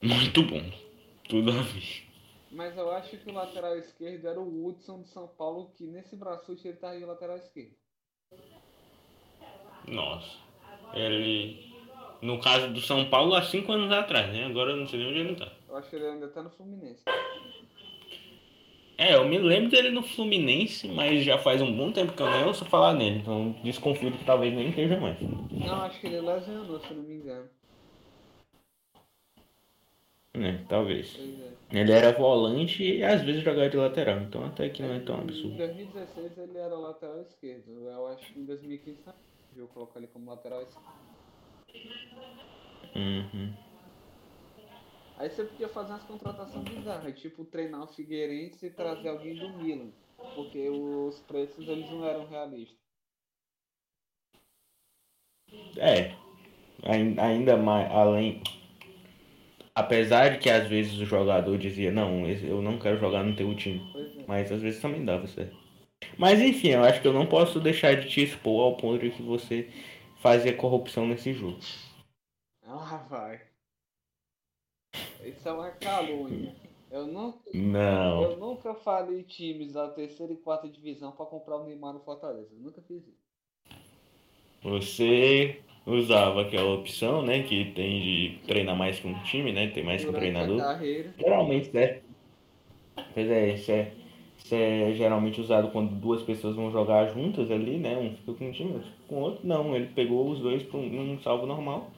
Muito 0.00 0.42
bom. 0.44 0.62
Tudo 1.28 1.50
a 1.50 1.62
ver. 1.62 2.06
Mas 2.52 2.76
eu 2.76 2.90
acho 2.92 3.18
que 3.18 3.28
o 3.28 3.34
lateral 3.34 3.76
esquerdo 3.76 4.28
era 4.28 4.40
o 4.40 4.66
Hudson 4.66 5.02
de 5.02 5.08
São 5.08 5.26
Paulo, 5.26 5.72
que 5.76 5.84
nesse 5.88 6.14
braço 6.14 6.52
ele 6.52 6.76
tá 6.76 6.94
de 6.94 7.04
lateral 7.04 7.36
esquerdo. 7.36 7.74
Nossa. 9.88 10.38
Ele. 10.94 11.74
No 12.22 12.40
caso 12.40 12.72
do 12.72 12.80
São 12.80 13.10
Paulo, 13.10 13.34
há 13.34 13.42
5 13.42 13.70
anos 13.72 13.92
atrás, 13.92 14.32
né? 14.32 14.44
Agora 14.44 14.70
eu 14.70 14.76
não 14.76 14.86
sei 14.86 15.00
nem 15.00 15.08
onde 15.08 15.18
ele 15.18 15.36
tá. 15.36 15.52
Eu 15.68 15.76
acho 15.76 15.90
que 15.90 15.96
ele 15.96 16.06
ainda 16.06 16.28
tá 16.28 16.42
no 16.42 16.50
Fluminense. 16.50 17.02
É, 18.98 19.14
eu 19.14 19.28
me 19.28 19.38
lembro 19.38 19.70
dele 19.70 19.90
no 19.90 20.02
Fluminense, 20.02 20.88
mas 20.88 21.22
já 21.22 21.36
faz 21.36 21.60
um 21.60 21.76
bom 21.76 21.92
tempo 21.92 22.14
que 22.14 22.22
eu 22.22 22.30
nem 22.30 22.44
ouço 22.44 22.64
falar 22.64 22.94
nele, 22.94 23.18
então 23.18 23.54
desconfio 23.62 24.10
que 24.10 24.24
talvez 24.24 24.54
nem 24.54 24.70
esteja 24.70 24.98
mais. 24.98 25.20
Não, 25.20 25.82
acho 25.82 26.00
que 26.00 26.06
ele 26.06 26.20
lesionou, 26.20 26.80
se 26.80 26.94
não 26.94 27.02
me 27.02 27.14
engano. 27.14 27.48
Né, 30.32 30.64
talvez. 30.68 31.18
É. 31.18 31.80
Ele 31.80 31.92
era 31.92 32.12
volante 32.12 32.82
e 32.82 33.02
às 33.02 33.22
vezes 33.22 33.42
jogava 33.42 33.68
de 33.68 33.76
lateral, 33.76 34.20
então 34.20 34.44
até 34.44 34.68
que 34.68 34.82
não 34.82 34.94
é 34.94 35.00
tão 35.00 35.16
Em 35.16 35.20
absurdo. 35.22 35.56
2016 35.56 36.38
ele 36.38 36.58
era 36.58 36.76
lateral 36.76 37.20
esquerdo. 37.20 37.88
Eu 37.88 38.06
acho 38.08 38.32
que 38.32 38.40
em 38.40 38.44
2015 38.44 39.00
não 39.06 39.14
eu 39.56 39.66
colocar 39.68 39.98
ele 39.98 40.08
como 40.08 40.30
lateral 40.30 40.62
esquerdo. 40.62 40.84
Uhum. 42.94 43.52
Aí 45.18 45.30
você 45.30 45.44
podia 45.44 45.68
fazer 45.68 45.92
umas 45.92 46.04
contratações 46.04 46.64
bizarras, 46.68 47.18
tipo 47.18 47.44
treinar 47.44 47.84
o 47.84 47.88
Figueirense 47.88 48.66
e 48.66 48.70
trazer 48.70 49.08
alguém 49.08 49.34
do 49.34 49.48
Milan. 49.50 49.90
Porque 50.34 50.68
os 50.68 51.18
preços 51.20 51.66
eles 51.68 51.90
não 51.90 52.04
eram 52.06 52.26
realistas. 52.26 52.76
É, 55.78 56.14
ain- 56.82 57.18
ainda 57.18 57.56
mais, 57.56 57.90
além. 57.90 58.42
Apesar 59.74 60.30
de 60.30 60.38
que 60.38 60.48
às 60.50 60.66
vezes 60.66 60.98
o 60.98 61.04
jogador 61.04 61.56
dizia, 61.58 61.92
não, 61.92 62.26
eu 62.26 62.62
não 62.62 62.78
quero 62.78 62.98
jogar 62.98 63.22
no 63.22 63.36
teu 63.36 63.54
time. 63.54 63.80
É. 63.94 64.24
Mas 64.26 64.50
às 64.50 64.60
vezes 64.60 64.80
também 64.80 65.04
dava 65.04 65.26
certo. 65.26 65.56
Mas 66.18 66.40
enfim, 66.40 66.68
eu 66.68 66.82
acho 66.84 67.00
que 67.00 67.08
eu 67.08 67.12
não 67.12 67.26
posso 67.26 67.60
deixar 67.60 67.94
de 67.94 68.08
te 68.08 68.22
expor 68.22 68.62
ao 68.64 68.76
ponto 68.76 68.98
de 69.00 69.10
que 69.10 69.22
você 69.22 69.70
fazia 70.20 70.56
corrupção 70.56 71.06
nesse 71.06 71.32
jogo. 71.32 71.58
Ah, 72.62 73.06
vai. 73.08 73.40
Isso 75.28 75.48
é 75.48 75.52
uma 75.52 75.70
calúnia. 75.70 76.54
Eu 76.90 77.06
nunca, 77.06 77.38
Não. 77.52 78.22
eu 78.22 78.36
nunca 78.38 78.74
falei 78.74 79.22
times 79.24 79.72
da 79.72 79.88
terceira 79.88 80.32
e 80.32 80.36
quarta 80.36 80.68
divisão 80.68 81.10
pra 81.10 81.26
comprar 81.26 81.56
o 81.56 81.64
Neymar 81.64 81.92
no 81.92 82.00
Fortaleza. 82.00 82.48
Eu 82.52 82.62
nunca 82.62 82.80
fiz 82.82 83.02
isso. 83.06 83.26
Você 84.62 85.60
usava 85.84 86.42
aquela 86.42 86.74
opção, 86.74 87.22
né, 87.22 87.42
que 87.42 87.72
tem 87.72 88.00
de 88.00 88.38
treinar 88.46 88.76
mais 88.76 88.98
que 88.98 89.06
um 89.06 89.22
time, 89.24 89.52
né, 89.52 89.68
tem 89.68 89.84
mais 89.84 90.02
que 90.02 90.10
um 90.10 90.12
treinador. 90.12 90.60
Geralmente, 91.18 91.72
né? 91.74 92.00
Pois 93.12 93.30
é, 93.30 93.54
isso 93.54 93.70
é, 93.70 93.92
isso 94.38 94.54
é 94.54 94.92
geralmente 94.94 95.40
usado 95.40 95.70
quando 95.70 95.94
duas 95.94 96.22
pessoas 96.22 96.56
vão 96.56 96.70
jogar 96.70 97.06
juntas 97.12 97.50
ali, 97.50 97.78
né? 97.78 97.96
Um 97.96 98.16
fica 98.16 98.32
com 98.32 98.48
um 98.48 98.52
time, 98.52 98.72
outro 98.74 98.88
fica 98.88 99.02
com 99.08 99.16
o 99.16 99.20
outro. 99.20 99.46
Não, 99.46 99.74
ele 99.74 99.86
pegou 99.86 100.28
os 100.30 100.40
dois 100.40 100.62
para 100.62 100.78
um 100.78 101.18
salvo 101.20 101.46
normal. 101.46 101.90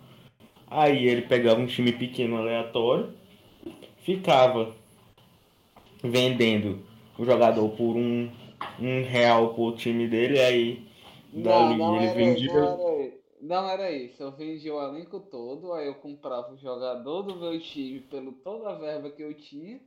Aí 0.71 1.07
ele 1.07 1.23
pegava 1.23 1.61
um 1.61 1.67
time 1.67 1.93
pequeno 1.93 2.37
aleatório, 2.37 3.13
ficava 4.05 4.75
vendendo 6.03 6.81
o 7.19 7.25
jogador 7.25 7.69
por 7.71 7.97
um, 7.97 8.31
um 8.81 9.03
real 9.05 9.55
por 9.55 9.77
time 9.77 10.07
dele, 10.07 10.39
aí 10.39 10.87
Não, 11.33 11.75
dali 11.75 11.79
não 11.79 11.97
ele 11.97 12.09
era, 12.09 12.39
vendia. 12.39 12.51
não, 12.51 12.67
era, 12.67 13.19
não 13.41 13.69
era 13.71 13.91
isso. 13.93 14.23
Eu 14.23 14.33
vendia 14.33 14.75
o 14.75 14.83
elenco 14.83 15.21
todo, 15.21 15.73
aí 15.73 15.87
eu 15.87 15.95
comprava 15.97 16.53
o 16.53 16.57
jogador 16.59 17.23
do 17.23 17.37
meu 17.37 17.59
time 17.61 18.01
pelo 18.01 18.33
toda 18.33 18.71
a 18.71 18.75
verba 18.79 19.11
que 19.11 19.23
eu 19.23 19.35
tinha. 19.35 19.81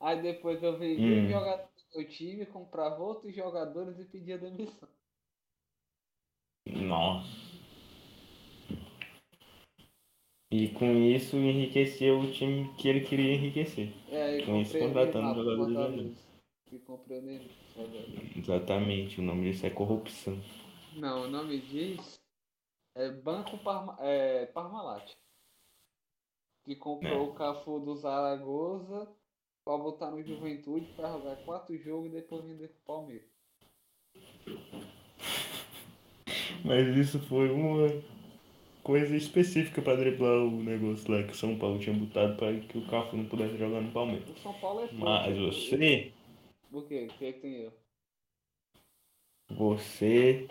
Aí 0.00 0.22
depois 0.22 0.62
eu 0.62 0.78
vendia 0.78 1.18
Hum. 1.18 1.22
o 1.22 1.28
jogador 1.28 1.68
do 1.92 1.98
meu 1.98 2.08
time, 2.08 2.46
comprava 2.46 3.02
outros 3.02 3.34
jogadores 3.34 3.98
e 3.98 4.04
pedia 4.06 4.38
demissão. 4.38 4.88
Nossa. 6.66 7.55
E 10.58 10.68
com 10.68 10.90
isso 11.04 11.36
enriqueceu 11.36 12.18
o 12.18 12.32
time 12.32 12.72
que 12.78 12.88
ele 12.88 13.00
queria 13.02 13.34
enriquecer. 13.34 13.92
É, 14.10 14.40
Com 14.42 14.56
isso, 14.62 14.78
contratando 14.78 15.34
jogadores. 15.34 15.68
E 15.68 15.74
o 15.74 15.98
Neymar. 15.98 16.14
pro 16.70 16.78
Fortaleza. 16.80 17.44
Exatamente, 18.34 19.20
o 19.20 19.22
nome 19.22 19.50
disso 19.50 19.66
é 19.66 19.70
corrupção. 19.70 20.40
Não, 20.94 21.24
o 21.24 21.28
nome 21.28 21.60
diz 21.60 22.18
é 22.94 23.10
Banco 23.10 23.58
Parma, 23.58 23.98
é, 24.00 24.46
Parmalat. 24.46 25.12
Que 26.64 26.74
comprou 26.74 27.12
É. 27.12 27.18
o 27.28 27.34
Cafu 27.34 27.78
do 27.78 27.94
Zaragoza 27.94 29.06
pra 29.62 29.76
botar 29.76 30.10
no 30.10 30.22
Juventude 30.22 30.86
pra 30.96 31.12
jogar 31.12 31.36
quatro 31.44 31.76
jogos 31.76 32.06
e 32.10 32.14
depois 32.14 32.42
vender 32.46 32.68
pro 32.68 32.94
Palmeiras. 32.94 33.28
Mas 36.64 36.96
isso 36.96 37.18
foi 37.28 37.50
uma 37.50 37.88
coisa 38.86 39.16
específica 39.16 39.82
pra 39.82 39.96
driblar 39.96 40.44
o 40.46 40.62
negócio 40.62 41.10
lá 41.10 41.20
que 41.24 41.32
o 41.32 41.34
São 41.36 41.58
Paulo 41.58 41.80
tinha 41.80 41.92
botado 41.96 42.36
para 42.36 42.56
que 42.60 42.78
o 42.78 42.86
Cafu 42.86 43.16
não 43.16 43.24
pudesse 43.26 43.56
jogar 43.58 43.80
no 43.80 43.90
Palmeiras. 43.90 44.30
O 44.30 44.38
São 44.38 44.54
Paulo 44.60 44.84
é. 44.84 44.88
Mas 44.92 45.36
você, 45.36 46.12
O 46.72 46.82
quê? 46.82 47.08
O 47.10 47.18
que 47.18 47.24
é 47.24 47.32
que 47.32 47.40
tem 47.40 47.54
eu? 47.62 47.72
você 49.50 50.46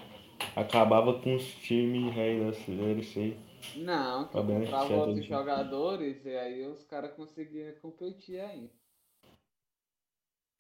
acabava 0.54 1.22
com 1.22 1.36
os 1.36 1.46
times 1.56 2.14
rei 2.14 2.42
da 2.42 2.52
Série 2.52 3.04
C. 3.04 3.38
Não, 3.78 4.28
que 4.28 4.34
Tá 4.34 4.44
comprava 4.44 4.94
outros 4.96 5.16
gente. 5.20 5.30
jogadores 5.30 6.26
e 6.26 6.36
aí 6.36 6.66
os 6.68 6.84
caras 6.84 7.14
conseguiam 7.16 7.74
competir 7.82 8.42
ainda. 8.42 8.70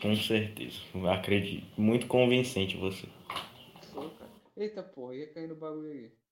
Com 0.01 0.15
certeza, 0.15 0.79
acredito. 1.12 1.67
Muito 1.79 2.08
convincente 2.08 2.77
você. 2.77 3.08
Sou, 3.82 4.10
cara. 4.12 4.32
Eita 4.58 4.82
porra, 4.82 5.15
ia 5.15 5.27
cair 5.34 5.48
no 5.50 5.55
bagulho 5.55 5.91
aí. 5.91 6.25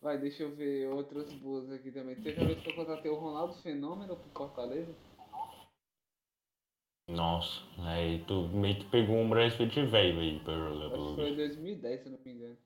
Vai, 0.00 0.18
deixa 0.18 0.42
eu 0.42 0.50
ver 0.50 0.88
outras 0.88 1.32
boas 1.32 1.70
aqui 1.72 1.90
também. 1.90 2.14
Teve 2.16 2.42
a 2.42 2.46
vez 2.46 2.60
que 2.60 2.70
eu 2.70 2.74
contratei 2.74 3.10
o 3.10 3.16
Ronaldo 3.16 3.54
Fenômeno 3.54 4.16
pro 4.16 4.30
Fortaleza. 4.30 4.94
Nossa, 7.10 7.62
aí 7.78 8.22
tu 8.26 8.48
meio 8.48 8.76
que 8.76 8.84
pegou 8.86 9.16
um 9.16 9.28
Brasfoot 9.28 9.82
velho 9.86 10.20
aí 10.20 10.38
pra 10.40 10.54
jogar 10.54 10.86
Acho 10.86 10.90
pelo 10.90 11.08
que 11.10 11.14
foi 11.14 11.30
em 11.30 11.36
2010, 11.36 12.00
se 12.00 12.06
eu 12.06 12.12
não 12.12 12.18
me 12.24 12.32
engano. 12.32 12.56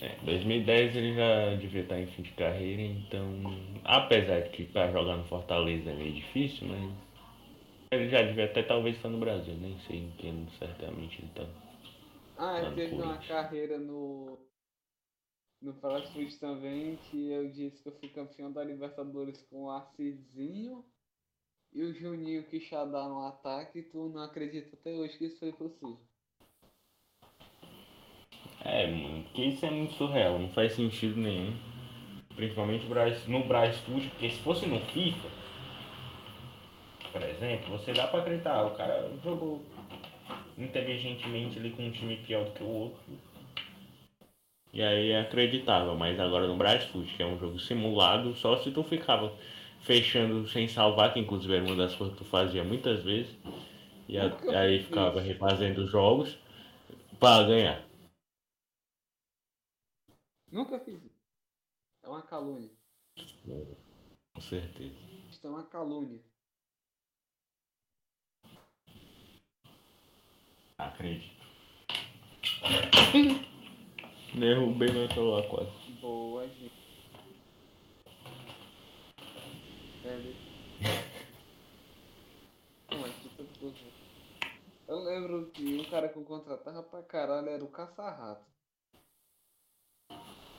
É, 0.00 0.16
2010 0.24 0.96
ele 0.96 1.14
já 1.14 1.54
devia 1.54 1.82
estar 1.82 1.98
em 1.98 2.06
fim 2.06 2.22
de 2.22 2.32
carreira, 2.32 2.82
então. 2.82 3.42
Apesar 3.84 4.40
de 4.40 4.50
que 4.50 4.64
pra 4.66 4.90
jogar 4.90 5.16
no 5.16 5.24
Fortaleza 5.24 5.90
é 5.90 5.94
meio 5.94 6.12
difícil, 6.14 6.68
mas. 6.68 6.92
Ele 7.92 8.10
já 8.10 8.20
devia 8.20 8.46
até 8.46 8.62
talvez 8.62 8.96
estar 8.96 9.08
no 9.08 9.18
Brasil, 9.18 9.54
nem 9.54 9.78
sei 9.86 9.98
em 9.98 10.10
que 10.18 10.28
ano 10.28 10.46
certamente 10.58 11.18
ele 11.20 11.30
tá. 11.34 11.65
Ah, 12.38 12.52
Lá 12.52 12.60
ele 12.60 12.70
no 12.70 12.76
teve 12.76 12.94
uma 12.94 13.18
carreira 13.18 13.78
no. 13.78 14.38
No 15.62 15.72
Fast 15.80 16.12
Food 16.12 16.36
também, 16.38 16.96
que 17.10 17.30
eu 17.30 17.50
disse 17.50 17.82
que 17.82 17.88
eu 17.88 17.98
fui 17.98 18.10
campeão 18.10 18.52
da 18.52 18.62
Libertadores 18.62 19.42
com 19.48 19.64
o 19.64 19.70
Arcizinho 19.70 20.84
e 21.72 21.82
o 21.82 21.94
Juninho 21.94 22.44
Quixadá 22.44 23.08
no 23.08 23.22
ataque, 23.22 23.82
tu 23.82 24.10
não 24.10 24.22
acredita 24.22 24.76
até 24.76 24.92
hoje 24.92 25.16
que 25.16 25.24
isso 25.26 25.38
foi 25.38 25.52
possível. 25.52 25.98
É, 28.64 28.86
mano, 28.86 29.24
que 29.32 29.46
isso 29.46 29.64
é 29.64 29.70
muito 29.70 29.94
surreal, 29.94 30.38
não 30.38 30.50
faz 30.50 30.74
sentido 30.74 31.18
nenhum. 31.18 31.56
Principalmente 32.34 32.86
no 33.28 33.44
Brasfoot, 33.48 34.08
porque 34.10 34.30
se 34.30 34.42
fosse 34.42 34.66
no 34.66 34.78
FIFA, 34.80 35.28
por 37.12 37.22
exemplo, 37.22 37.78
você 37.78 37.92
dá 37.92 38.06
pra 38.08 38.20
acreditar, 38.20 38.66
o 38.66 38.76
cara 38.76 39.10
jogou 39.24 39.62
inteligentemente 40.56 41.58
ali 41.58 41.70
com 41.70 41.82
um 41.86 41.90
time 41.92 42.16
pior 42.18 42.44
do 42.44 42.50
que 42.52 42.62
o 42.62 42.68
outro. 42.68 43.00
E 44.72 44.82
aí 44.82 45.10
é 45.10 45.20
acreditável, 45.20 45.94
mas 45.96 46.18
agora 46.20 46.46
no 46.46 46.56
Brasfoot, 46.56 47.14
que 47.16 47.22
é 47.22 47.26
um 47.26 47.38
jogo 47.38 47.58
simulado, 47.58 48.34
só 48.36 48.56
se 48.58 48.70
tu 48.70 48.82
ficava 48.82 49.34
fechando 49.80 50.46
sem 50.48 50.68
salvar, 50.68 51.12
que 51.14 51.20
inclusive 51.20 51.54
era 51.54 51.64
uma 51.64 51.76
das 51.76 51.94
coisas 51.94 52.16
que 52.16 52.24
tu 52.24 52.28
fazia 52.28 52.62
muitas 52.62 53.02
vezes, 53.02 53.34
e 54.08 54.18
a- 54.18 54.36
aí 54.58 54.82
ficava 54.82 55.20
refazendo 55.20 55.84
os 55.84 55.90
jogos 55.90 56.38
para 57.18 57.46
ganhar. 57.46 57.86
Nunca 60.52 60.78
fiz 60.80 61.02
isso. 61.02 61.16
É 62.02 62.08
uma 62.08 62.22
calúnia. 62.22 62.70
Com 64.34 64.40
certeza. 64.40 64.94
Isso 65.30 65.46
é 65.46 65.50
uma 65.50 65.64
calúnia. 65.64 66.20
Acredito. 70.78 71.36
Derrubei 74.34 74.92
meu 74.92 75.08
celular 75.08 75.42
quase. 75.48 75.70
Boa, 76.00 76.46
gente. 76.46 76.72
É, 80.04 80.46
coisa. 83.58 83.76
Eu 84.86 85.02
lembro 85.02 85.50
que 85.52 85.80
um 85.80 85.84
cara 85.90 86.08
que 86.08 86.18
eu 86.18 86.24
contratava 86.24 86.82
pra 86.82 87.02
caralho 87.02 87.48
era 87.48 87.64
o 87.64 87.68
caça-rato. 87.68 88.44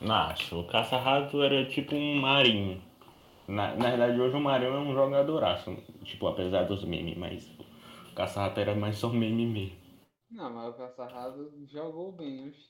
Nossa, 0.01 0.55
o 0.55 0.67
caça-rato 0.67 1.41
era 1.41 1.65
tipo 1.65 1.95
um 1.95 2.19
marinho. 2.19 2.81
Na, 3.47 3.75
na 3.75 3.89
verdade, 3.91 4.19
hoje 4.19 4.35
o 4.35 4.41
Marinho 4.41 4.73
é 4.73 4.79
um 4.79 4.93
jogadoraço. 4.93 5.73
Tipo, 6.03 6.27
apesar 6.27 6.63
dos 6.63 6.83
memes, 6.83 7.17
mas 7.17 7.47
o 8.11 8.13
caça-rato 8.13 8.59
era 8.59 8.75
mais 8.75 8.97
só 8.97 9.09
meme 9.09 9.45
mesmo. 9.45 9.86
Não, 10.29 10.53
mas 10.53 10.73
o 10.73 10.77
caça-rato 10.77 11.51
jogou 11.65 12.11
bem, 12.11 12.49
oxe. 12.49 12.69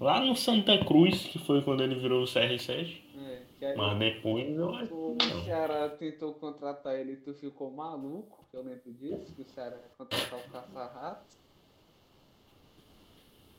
Lá 0.00 0.20
no 0.20 0.36
Santa 0.36 0.84
Cruz, 0.84 1.24
que 1.24 1.38
foi 1.38 1.62
quando 1.62 1.82
ele 1.82 1.94
virou 1.94 2.22
o 2.22 2.26
CR7, 2.26 3.02
É, 3.16 3.42
que 3.58 3.64
aí 3.64 3.76
mas 3.76 3.98
depois 3.98 4.56
eu 4.56 4.74
acho 4.74 4.94
o 4.94 5.16
que 5.16 5.26
não. 5.26 5.44
Ceará 5.44 5.88
tentou 5.88 6.34
contratar 6.34 6.94
ele 6.98 7.12
e 7.12 7.16
tu 7.16 7.34
ficou 7.34 7.70
maluco. 7.70 8.46
Eu 8.52 8.62
lembro 8.62 8.92
disso, 8.92 9.34
que 9.34 9.42
o 9.42 9.48
Ceará 9.48 9.76
ia 9.76 9.88
contratar 9.96 10.38
o 10.38 10.50
caça-rato. 10.50 11.36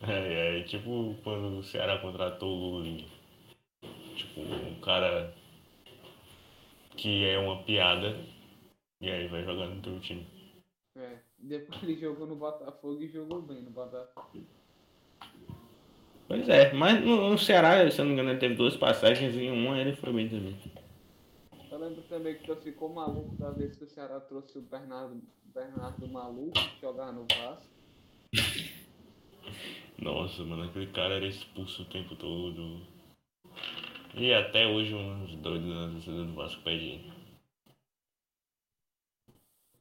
É, 0.01 0.60
é 0.60 0.63
tipo 0.63 1.15
quando 1.24 1.60
o 1.60 1.63
Ceará 1.63 1.98
contratou 2.00 2.50
o 2.50 2.70
Lulinha. 2.77 3.08
Tipo, 4.15 4.41
um 4.41 4.79
cara 4.82 5.34
que 6.96 7.25
é 7.25 7.38
uma 7.38 7.63
piada 7.63 8.15
e 9.01 9.10
aí 9.10 9.27
vai 9.27 9.44
jogar 9.44 9.67
no 9.67 9.82
teu 9.82 10.00
time. 10.00 10.25
É, 10.96 11.17
depois 11.39 11.84
ele 11.84 11.96
jogou 11.96 12.27
no 12.27 12.36
Botafogo 12.36 13.01
e 13.01 13.08
jogou 13.08 13.42
bem 13.42 13.62
no 13.62 13.72
Botafogo. 13.72 14.46
Pois 16.27 16.50
é, 16.50 16.74
mas 16.74 17.04
no, 17.04 17.30
no 17.30 17.38
Ceará, 17.38 17.89
se 17.89 18.00
eu 18.00 18.06
não 18.06 18.10
me 18.10 18.13
engano, 18.13 18.32
ele 18.32 18.39
teve 18.39 18.56
duas 18.56 18.75
passagens 18.75 19.36
e 19.36 19.44
em 19.44 19.51
uma 19.51 19.80
ele 19.80 19.96
foi 19.96 20.12
bem 20.12 20.27
também. 20.27 20.58
Eu 21.70 21.77
lembro 21.77 22.01
também 22.04 22.36
que 22.36 22.46
tu 22.46 22.56
ficou 22.56 22.89
maluco 22.89 23.36
da 23.36 23.51
vez 23.51 23.75
que 23.75 23.84
o 23.84 23.88
Ceará 23.88 24.20
trouxe 24.20 24.58
o 24.58 24.62
Bernardo, 24.62 25.22
Bernardo 25.54 26.08
Maluco 26.08 26.58
jogar 26.82 27.12
no 27.12 27.25
Vasco. 27.30 27.75
Nossa, 30.00 30.44
mano, 30.44 30.63
aquele 30.63 30.88
cara 30.88 31.15
era 31.15 31.27
expulso 31.27 31.84
o 31.84 31.89
tempo 31.89 32.15
todo. 32.15 32.82
E 34.15 34.34
até 34.34 34.65
hoje 34.65 34.96
uns 34.96 35.36
doidos 35.36 35.68
na 35.68 35.92
torcida 35.92 36.24
do 36.24 36.34
Vasco 36.34 36.70
ele. 36.70 37.12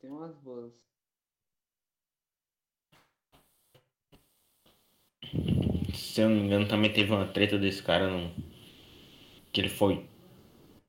Tem 0.01 0.11
umas 0.11 0.37
boas. 0.39 0.75
Se 5.95 6.21
eu 6.21 6.29
não 6.29 6.37
me 6.37 6.43
engano, 6.43 6.69
também 6.69 6.93
teve 6.93 7.11
uma 7.13 7.27
treta 7.27 7.59
desse 7.59 7.83
cara, 7.83 8.09
não. 8.11 8.31
Que 9.53 9.61
ele 9.61 9.69
foi 9.71 10.07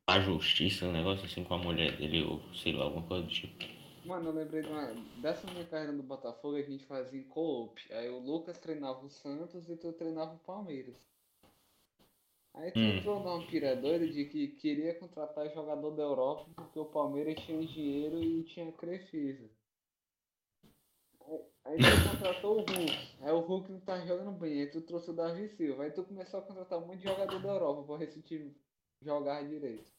à 0.07 0.19
justiça, 0.21 0.85
um 0.87 0.91
negócio 0.93 1.25
assim 1.25 1.43
com 1.43 1.55
a 1.55 1.59
mulher 1.59 1.97
dele, 1.97 2.23
ou 2.23 2.41
sei 2.55 2.73
lá, 2.73 2.85
alguma 2.85 3.05
coisa 3.07 3.23
do 3.25 3.31
tipo. 3.31 3.65
Mano, 4.05 4.29
eu 4.29 4.33
lembrei 4.33 4.63
de 4.63 4.69
uma... 4.69 4.93
dessa 5.17 5.47
minha 5.47 5.65
carreira 5.67 5.91
no 5.91 6.01
Botafogo, 6.01 6.55
a 6.55 6.61
gente 6.61 6.85
fazia 6.85 7.19
em 7.19 7.23
co-op. 7.27 7.77
Aí 7.91 8.09
o 8.09 8.19
Lucas 8.19 8.57
treinava 8.57 9.05
o 9.05 9.09
Santos 9.09 9.69
e 9.69 9.75
tu 9.75 9.91
treinava 9.91 10.33
o 10.35 10.39
Palmeiras. 10.39 10.95
Aí 12.55 12.71
tu 12.71 12.83
Hum. 12.83 12.83
entrou 12.87 13.19
numa 13.19 13.45
pira 13.45 13.75
doida 13.75 14.07
de 14.07 14.25
que 14.25 14.47
queria 14.47 14.97
contratar 14.97 15.47
jogador 15.53 15.91
da 15.91 16.01
Europa 16.01 16.49
porque 16.55 16.79
o 16.79 16.85
Palmeiras 16.85 17.39
tinha 17.45 17.63
dinheiro 17.63 18.17
e 18.19 18.43
tinha 18.45 18.71
Crefisa. 18.71 19.47
Aí, 21.65 21.77
tu 21.77 22.09
contratou 22.11 22.57
o 22.57 22.59
Hulk. 22.59 22.97
Aí 23.21 23.31
o 23.31 23.39
Hulk 23.39 23.71
não 23.71 23.79
tá 23.79 23.99
jogando 24.05 24.31
bem. 24.31 24.61
Aí 24.61 24.67
tu 24.67 24.81
trouxe 24.81 25.09
o 25.09 25.13
Davi 25.13 25.49
Silva. 25.49 25.83
Aí 25.83 25.91
tu 25.91 26.03
começou 26.03 26.39
a 26.39 26.43
contratar 26.43 26.77
um 26.77 26.85
monte 26.85 26.99
de 26.99 27.05
jogador 27.05 27.39
da 27.39 27.49
Europa 27.49 27.83
pra 27.83 27.97
ver 27.97 28.07
se 28.07 28.19
o 28.19 28.21
time 28.21 28.55
jogar 29.01 29.43
direito. 29.43 29.91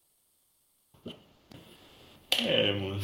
É, 2.46 2.73
mano. 2.73 3.00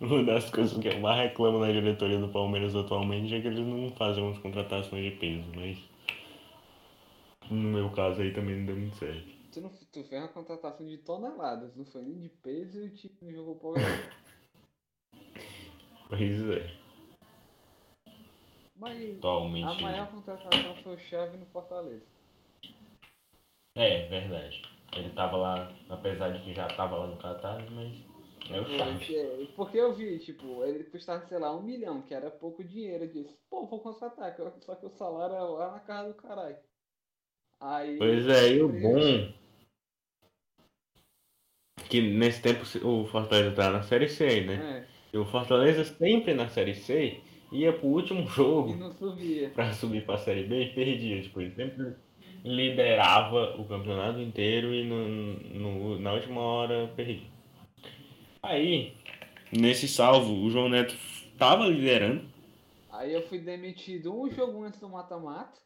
Uma 0.00 0.24
das 0.24 0.48
coisas 0.50 0.78
que 0.78 0.88
eu 0.88 1.00
mais 1.00 1.28
reclamo 1.28 1.58
na 1.58 1.70
diretoria 1.70 2.18
do 2.18 2.28
Palmeiras 2.28 2.74
atualmente 2.74 3.34
é 3.34 3.40
que 3.40 3.48
eles 3.48 3.58
não 3.58 3.90
fazem 3.96 4.22
umas 4.22 4.38
contratações 4.38 5.04
de 5.04 5.18
peso, 5.18 5.44
mas. 5.54 5.78
No 7.50 7.70
meu 7.70 7.90
caso 7.90 8.22
aí 8.22 8.32
também 8.32 8.56
não 8.58 8.66
deu 8.66 8.76
muito 8.76 8.96
certo. 8.96 9.28
Tu, 9.52 9.60
não, 9.60 9.68
tu 9.68 10.04
fez 10.04 10.22
uma 10.22 10.28
contratação 10.28 10.86
de 10.86 10.98
toneladas, 10.98 11.74
não 11.74 11.84
foi 11.84 12.02
nem 12.02 12.18
de 12.18 12.28
peso 12.28 12.80
e 12.80 12.86
o 12.86 12.94
time 12.94 13.32
jogou 13.32 13.74
nenhuma. 13.74 14.20
Pois 16.08 16.48
é. 16.50 16.79
Mas 18.80 19.18
Atualmente. 19.18 19.66
a 19.66 19.74
maior 19.74 20.10
contratação 20.10 20.74
foi 20.82 20.94
o 20.94 20.98
Chave 20.98 21.36
no 21.36 21.44
Fortaleza. 21.46 22.02
É, 23.76 24.08
verdade. 24.08 24.62
Ele 24.96 25.10
tava 25.10 25.36
lá, 25.36 25.70
apesar 25.90 26.30
de 26.30 26.42
que 26.42 26.54
já 26.54 26.66
tava 26.66 26.96
lá 26.96 27.06
no 27.06 27.18
Catar, 27.18 27.62
mas. 27.70 27.94
É 28.50 28.58
o 28.58 28.64
Chaves. 28.64 29.06
Porque, 29.06 29.52
porque 29.54 29.78
eu 29.78 29.94
vi, 29.94 30.18
tipo, 30.18 30.64
ele 30.64 30.84
custava, 30.84 31.24
sei 31.26 31.38
lá, 31.38 31.54
um 31.54 31.62
milhão, 31.62 32.00
que 32.00 32.14
era 32.14 32.30
pouco 32.30 32.64
dinheiro. 32.64 33.04
Eu 33.04 33.12
disse, 33.12 33.36
pô, 33.50 33.66
vou 33.66 33.80
contratar, 33.80 34.34
só 34.60 34.74
que 34.74 34.86
o 34.86 34.90
salário 34.90 35.36
é 35.36 35.40
lá 35.40 35.72
na 35.72 35.80
casa 35.80 36.08
do 36.08 36.14
caralho. 36.14 36.56
Aí. 37.60 37.98
Pois 37.98 38.26
é, 38.28 38.54
e 38.54 38.62
o 38.62 38.68
bom. 38.68 39.40
Que 41.90 42.00
nesse 42.00 42.40
tempo 42.40 42.62
o 42.86 43.04
Fortaleza 43.04 43.54
tá 43.54 43.70
na 43.70 43.82
Série 43.82 44.08
C, 44.08 44.40
né? 44.40 44.86
É, 44.88 45.16
E 45.16 45.18
o 45.18 45.26
Fortaleza 45.26 45.84
sempre 45.84 46.32
na 46.32 46.48
Série 46.48 46.74
C 46.74 47.20
ia 47.52 47.72
pro 47.72 47.88
último 47.88 48.26
jogo 48.28 48.76
pra 49.54 49.72
subir 49.72 50.04
pra 50.04 50.18
Série 50.18 50.44
B 50.44 50.64
e 50.64 50.74
perdia. 50.74 51.22
Tipo, 51.22 51.40
ele 51.40 51.50
sempre 51.54 51.94
liderava 52.44 53.56
o 53.60 53.64
campeonato 53.66 54.18
inteiro 54.20 54.72
e 54.74 54.84
no, 54.84 55.08
no- 55.58 55.98
na 56.00 56.12
última 56.12 56.40
hora 56.40 56.90
perdia. 56.96 57.28
Aí, 58.42 58.94
nesse 59.52 59.86
salvo, 59.86 60.32
o 60.34 60.50
João 60.50 60.68
Neto 60.68 60.94
tava 61.38 61.66
liderando. 61.66 62.22
Aí 62.90 63.12
eu 63.12 63.22
fui 63.28 63.38
demitido 63.38 64.12
um 64.14 64.30
jogo 64.30 64.62
antes 64.64 64.80
do 64.80 64.88
mata-mata. 64.88 65.58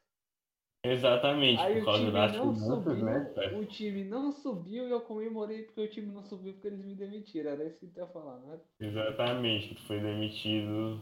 Exatamente, 0.85 1.63
Aí 1.63 1.79
por 1.79 1.85
causa 1.87 2.05
finanças, 2.05 2.59
subiu, 2.59 2.97
né? 2.97 3.33
o 3.59 3.65
time 3.65 4.05
não 4.05 4.31
subiu 4.33 4.87
e 4.87 4.91
eu 4.91 5.01
comemorei 5.01 5.63
porque 5.63 5.81
o 5.81 5.89
time 5.89 6.13
não 6.13 6.23
subiu 6.23 6.53
porque 6.53 6.67
eles 6.67 6.85
me 6.85 6.95
demitiram. 6.95 7.53
Era 7.53 7.65
isso 7.65 7.79
que 7.79 7.87
tu 7.87 7.99
ia 8.01 8.07
falar, 8.07 8.39
né? 8.41 8.59
Exatamente, 8.79 9.75
tu 9.75 9.83
foi 9.85 9.99
demitido 10.01 11.01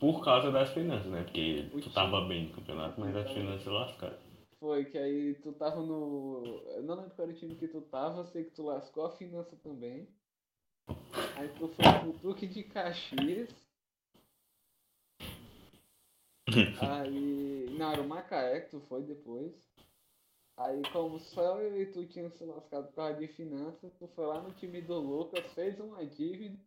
por 0.00 0.24
causa 0.24 0.50
das 0.50 0.72
finanças, 0.72 1.06
né? 1.06 1.22
Porque 1.22 1.68
O 1.74 1.80
tu 1.80 1.92
tava 1.92 2.26
bem 2.26 2.48
no 2.48 2.54
campeonato, 2.54 2.98
mas 2.98 3.14
as 3.14 3.30
finanças 3.30 3.66
lascaram. 3.66 4.16
Foi 4.58 4.86
que 4.86 4.98
aí 4.98 5.34
tu 5.36 5.52
tava 5.52 5.82
no. 5.82 6.42
Eu 6.74 6.82
não 6.82 6.94
lembro 6.96 7.10
qual 7.14 7.28
era 7.28 7.36
o 7.36 7.38
time 7.38 7.54
que 7.54 7.68
tu 7.68 7.82
tava, 7.82 8.24
sei 8.26 8.44
que 8.44 8.50
tu 8.50 8.64
lascou 8.64 9.04
a 9.04 9.16
finança 9.16 9.54
também. 9.62 10.08
Aí 11.36 11.48
tu 11.58 11.68
foi 11.68 11.84
pro 12.00 12.12
Duque 12.20 12.46
de 12.46 12.64
Caxias. 12.64 13.48
Aí. 16.80 17.76
Não, 17.78 17.92
era 17.92 18.02
o 18.02 18.08
Macaé 18.08 18.60
que 18.60 18.70
tu 18.70 18.80
foi 18.88 19.02
depois. 19.02 19.54
Aí 20.56 20.82
como 20.92 21.18
só 21.20 21.58
eu 21.60 21.80
e 21.80 21.86
tu 21.86 22.04
tinham 22.06 22.30
se 22.30 22.44
lascado 22.44 22.88
por 22.88 22.96
causa 22.96 23.18
de 23.18 23.28
finanças, 23.28 23.92
tu 23.98 24.06
foi 24.08 24.26
lá 24.26 24.42
no 24.42 24.52
time 24.52 24.82
do 24.82 24.98
Lucas, 24.98 25.46
fez 25.54 25.78
uma 25.80 26.04
dívida. 26.04 26.58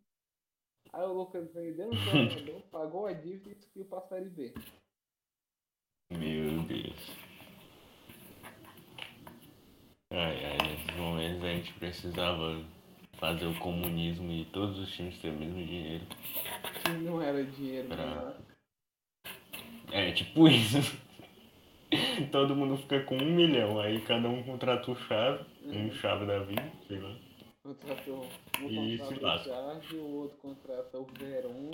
Aí 0.94 1.02
o 1.02 1.12
Lucas 1.12 1.52
vendeu 1.52 1.88
um 1.88 1.94
jogador, 1.94 2.60
pagou 2.70 3.06
a 3.06 3.12
dívida 3.12 3.50
e 3.50 3.54
subiu 3.56 3.84
pra 3.86 4.00
série 4.02 4.30
B. 4.30 4.54
Meu 6.12 6.62
Deus. 6.62 7.10
Ai, 10.12 10.44
ai, 10.44 10.58
nesses 10.68 10.96
momentos 10.96 11.42
a 11.42 11.48
gente 11.48 11.72
precisava 11.74 12.64
fazer 13.18 13.46
o 13.46 13.58
comunismo 13.58 14.30
e 14.30 14.44
todos 14.46 14.78
os 14.78 14.92
times 14.92 15.18
terem 15.18 15.36
o 15.36 15.40
mesmo 15.40 15.66
dinheiro. 15.66 16.04
Que 16.84 16.90
não 16.92 17.20
era 17.20 17.42
dinheiro, 17.44 17.88
Pra- 17.88 18.06
né? 18.06 18.36
É, 19.90 20.12
tipo 20.12 20.46
isso. 20.48 20.78
Todo 22.30 22.54
mundo 22.54 22.76
fica 22.76 23.02
com 23.02 23.16
um 23.16 23.34
milhão, 23.34 23.80
aí 23.80 24.00
cada 24.02 24.28
um 24.28 24.42
contrata 24.44 24.90
o 24.92 24.96
chave, 24.96 25.44
um 25.64 25.90
chave 25.92 26.26
da 26.26 26.38
vida, 26.40 26.70
sei 26.86 27.00
lá. 27.00 27.16
Contratou 27.64 28.26
um 28.60 28.68
E 28.68 28.98
contrata 28.98 29.40
o. 29.40 29.44
Charge, 29.44 29.96
o 29.96 30.06
outro 30.16 30.36
contrata 30.36 30.98
o 30.98 31.06
Veron 31.18 31.70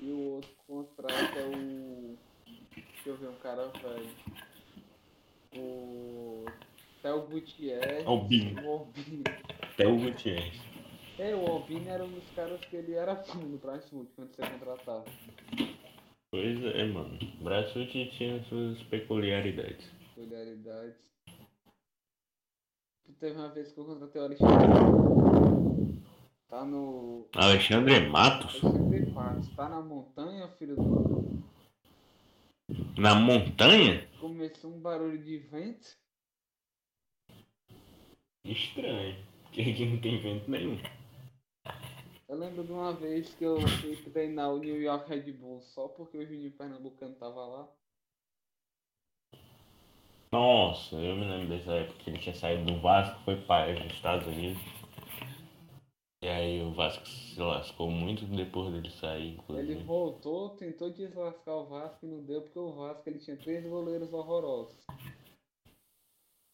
e 0.00 0.10
o 0.12 0.34
outro 0.34 0.50
contrata 0.64 1.40
o. 1.44 2.16
Deixa 2.76 3.08
eu 3.08 3.16
ver 3.16 3.30
um 3.30 3.34
cara 3.34 3.66
velho. 3.66 4.10
O. 5.56 6.44
Theo 7.02 7.22
Gutierrez. 7.22 8.06
Albino. 8.06 8.62
O. 8.64 8.92
Até 9.60 9.88
o 9.88 9.98
Gutierrez. 9.98 10.54
É, 11.18 11.34
o 11.34 11.46
Albini 11.46 11.88
era 11.88 12.04
um 12.04 12.12
dos 12.12 12.30
caras 12.36 12.60
que 12.66 12.76
ele 12.76 12.94
era 12.94 13.16
fã 13.16 13.40
no 13.40 13.58
Brasfoot 13.58 14.08
quando 14.14 14.34
você 14.36 14.42
contratava. 14.42 15.04
Pois 16.30 16.64
é, 16.64 16.84
mano. 16.84 17.18
Brasfoot 17.40 18.10
tinha 18.16 18.40
suas 18.44 18.80
peculiaridades. 18.84 19.84
Peculiaridades. 20.14 20.94
Teve 23.18 23.36
uma 23.38 23.48
vez 23.48 23.72
que 23.72 23.78
eu 23.78 23.84
contratei 23.84 24.20
o 24.20 24.24
Alexandre. 24.24 24.66
Tá 26.48 26.64
no. 26.64 27.28
Alexandre 27.34 28.08
Matos? 28.08 28.62
Alexandre 28.64 29.06
Patos. 29.12 29.48
Tá 29.56 29.68
na 29.68 29.80
montanha, 29.80 30.48
filho 30.58 30.76
do. 30.76 31.42
Na 32.98 33.14
montanha? 33.14 34.06
Começou 34.20 34.72
um 34.72 34.80
barulho 34.80 35.22
de 35.22 35.38
vento. 35.38 35.96
Estranho. 38.44 39.16
Porque 39.42 39.62
aqui 39.62 39.86
não 39.86 40.00
tem 40.00 40.20
vento 40.20 40.50
nenhum. 40.50 40.78
Eu 42.28 42.38
lembro 42.38 42.62
de 42.62 42.70
uma 42.70 42.92
vez 42.92 43.34
que 43.34 43.44
eu 43.44 43.60
fui 43.60 43.96
treinar 43.96 44.52
o 44.52 44.58
New 44.58 44.80
York 44.80 45.08
Red 45.08 45.32
Bull 45.32 45.60
só 45.60 45.88
porque 45.88 46.16
o 46.16 46.24
Juninho 46.24 46.52
Pernambucano 46.52 47.14
tava 47.16 47.44
lá. 47.44 47.68
Nossa, 50.32 50.94
eu 50.96 51.16
me 51.16 51.24
lembro 51.24 51.48
dessa 51.48 51.72
época 51.72 51.98
que 52.04 52.10
ele 52.10 52.18
tinha 52.18 52.34
saído 52.34 52.64
do 52.64 52.80
Vasco, 52.80 53.18
foi 53.24 53.36
para 53.36 53.72
os 53.72 53.92
Estados 53.92 54.26
Unidos. 54.26 54.62
E 56.22 56.28
aí 56.28 56.62
o 56.62 56.72
Vasco 56.72 57.06
se 57.08 57.40
lascou 57.40 57.90
muito 57.90 58.24
depois 58.26 58.72
dele 58.72 58.90
sair, 58.90 59.32
Ele 59.32 59.74
inclusive. 59.74 59.82
voltou, 59.84 60.50
tentou 60.50 60.90
deslascar 60.90 61.56
o 61.56 61.66
Vasco 61.66 62.04
e 62.04 62.08
não 62.08 62.22
deu 62.22 62.42
porque 62.42 62.58
o 62.58 62.72
Vasco 62.72 63.08
ele 63.08 63.18
tinha 63.18 63.36
três 63.36 63.64
goleiros 63.66 64.12
horrorosos. 64.12 64.76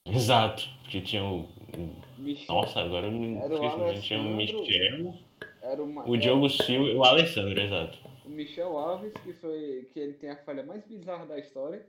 Exato, 0.07 0.63
porque 0.83 1.01
tinha 1.03 1.23
o. 1.25 1.47
Michel, 2.17 2.55
Nossa, 2.55 2.81
agora 2.81 3.07
eu 3.07 3.13
me 3.13 3.35
Era 3.37 3.55
o 3.55 3.93
esqueci, 3.93 4.07
tinha 4.07 4.21
o. 4.21 4.37
Michel, 4.37 5.15
era 5.61 5.83
o, 5.83 5.87
Ma- 5.87 6.05
o 6.07 6.17
Diogo 6.17 6.49
Silva 6.49 6.89
e 6.89 6.95
o 6.97 7.05
Alessandro, 7.05 7.61
exato. 7.61 7.99
o 8.25 8.29
Michel 8.29 8.77
Alves, 8.77 9.13
que 9.23 9.33
foi 9.33 9.89
que 9.93 9.99
ele 9.99 10.15
tem 10.15 10.31
a 10.31 10.37
falha 10.45 10.63
mais 10.65 10.85
bizarra 10.87 11.27
da 11.27 11.39
história. 11.39 11.87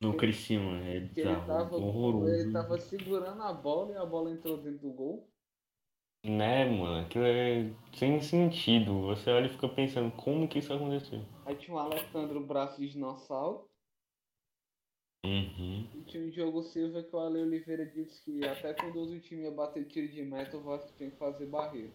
No 0.00 0.16
Criciúma, 0.16 0.80
é 0.86 0.96
ele 0.96 1.22
tava, 1.46 1.76
horroroso. 1.76 2.32
ele 2.32 2.52
tava 2.52 2.78
segurando 2.78 3.42
a 3.42 3.52
bola 3.52 3.92
e 3.92 3.96
a 3.96 4.06
bola 4.06 4.30
entrou 4.30 4.56
dentro 4.56 4.88
do 4.88 4.94
gol. 4.94 5.28
Né, 6.24 6.64
mano, 6.64 7.04
aquilo 7.04 7.24
é 7.24 7.70
sem 7.94 8.20
sentido. 8.20 9.02
Você 9.02 9.30
olha 9.30 9.46
e 9.46 9.50
fica 9.50 9.68
pensando 9.68 10.10
como 10.12 10.48
que 10.48 10.58
isso 10.58 10.72
aconteceu. 10.72 11.20
Aí 11.44 11.54
tinha 11.54 11.74
o 11.74 11.78
Alessandro 11.78 12.40
braço 12.40 12.80
de 12.80 12.88
dinossauro. 12.88 13.68
Uhum. 15.24 15.86
E 15.94 16.04
tinha 16.04 16.26
o 16.26 16.30
Diogo 16.30 16.62
Silva 16.62 17.02
que 17.02 17.14
o 17.14 17.18
Ale 17.18 17.42
Oliveira 17.42 17.84
disse 17.84 18.22
que 18.24 18.42
até 18.46 18.72
quando 18.72 19.02
o 19.02 19.20
time 19.20 19.42
ia 19.42 19.50
bater 19.50 19.86
tiro 19.86 20.08
de 20.08 20.22
meta, 20.22 20.56
o 20.56 20.62
Vasco 20.62 20.90
tinha 20.96 21.10
que 21.10 21.16
fazer 21.16 21.44
barreira. 21.46 21.92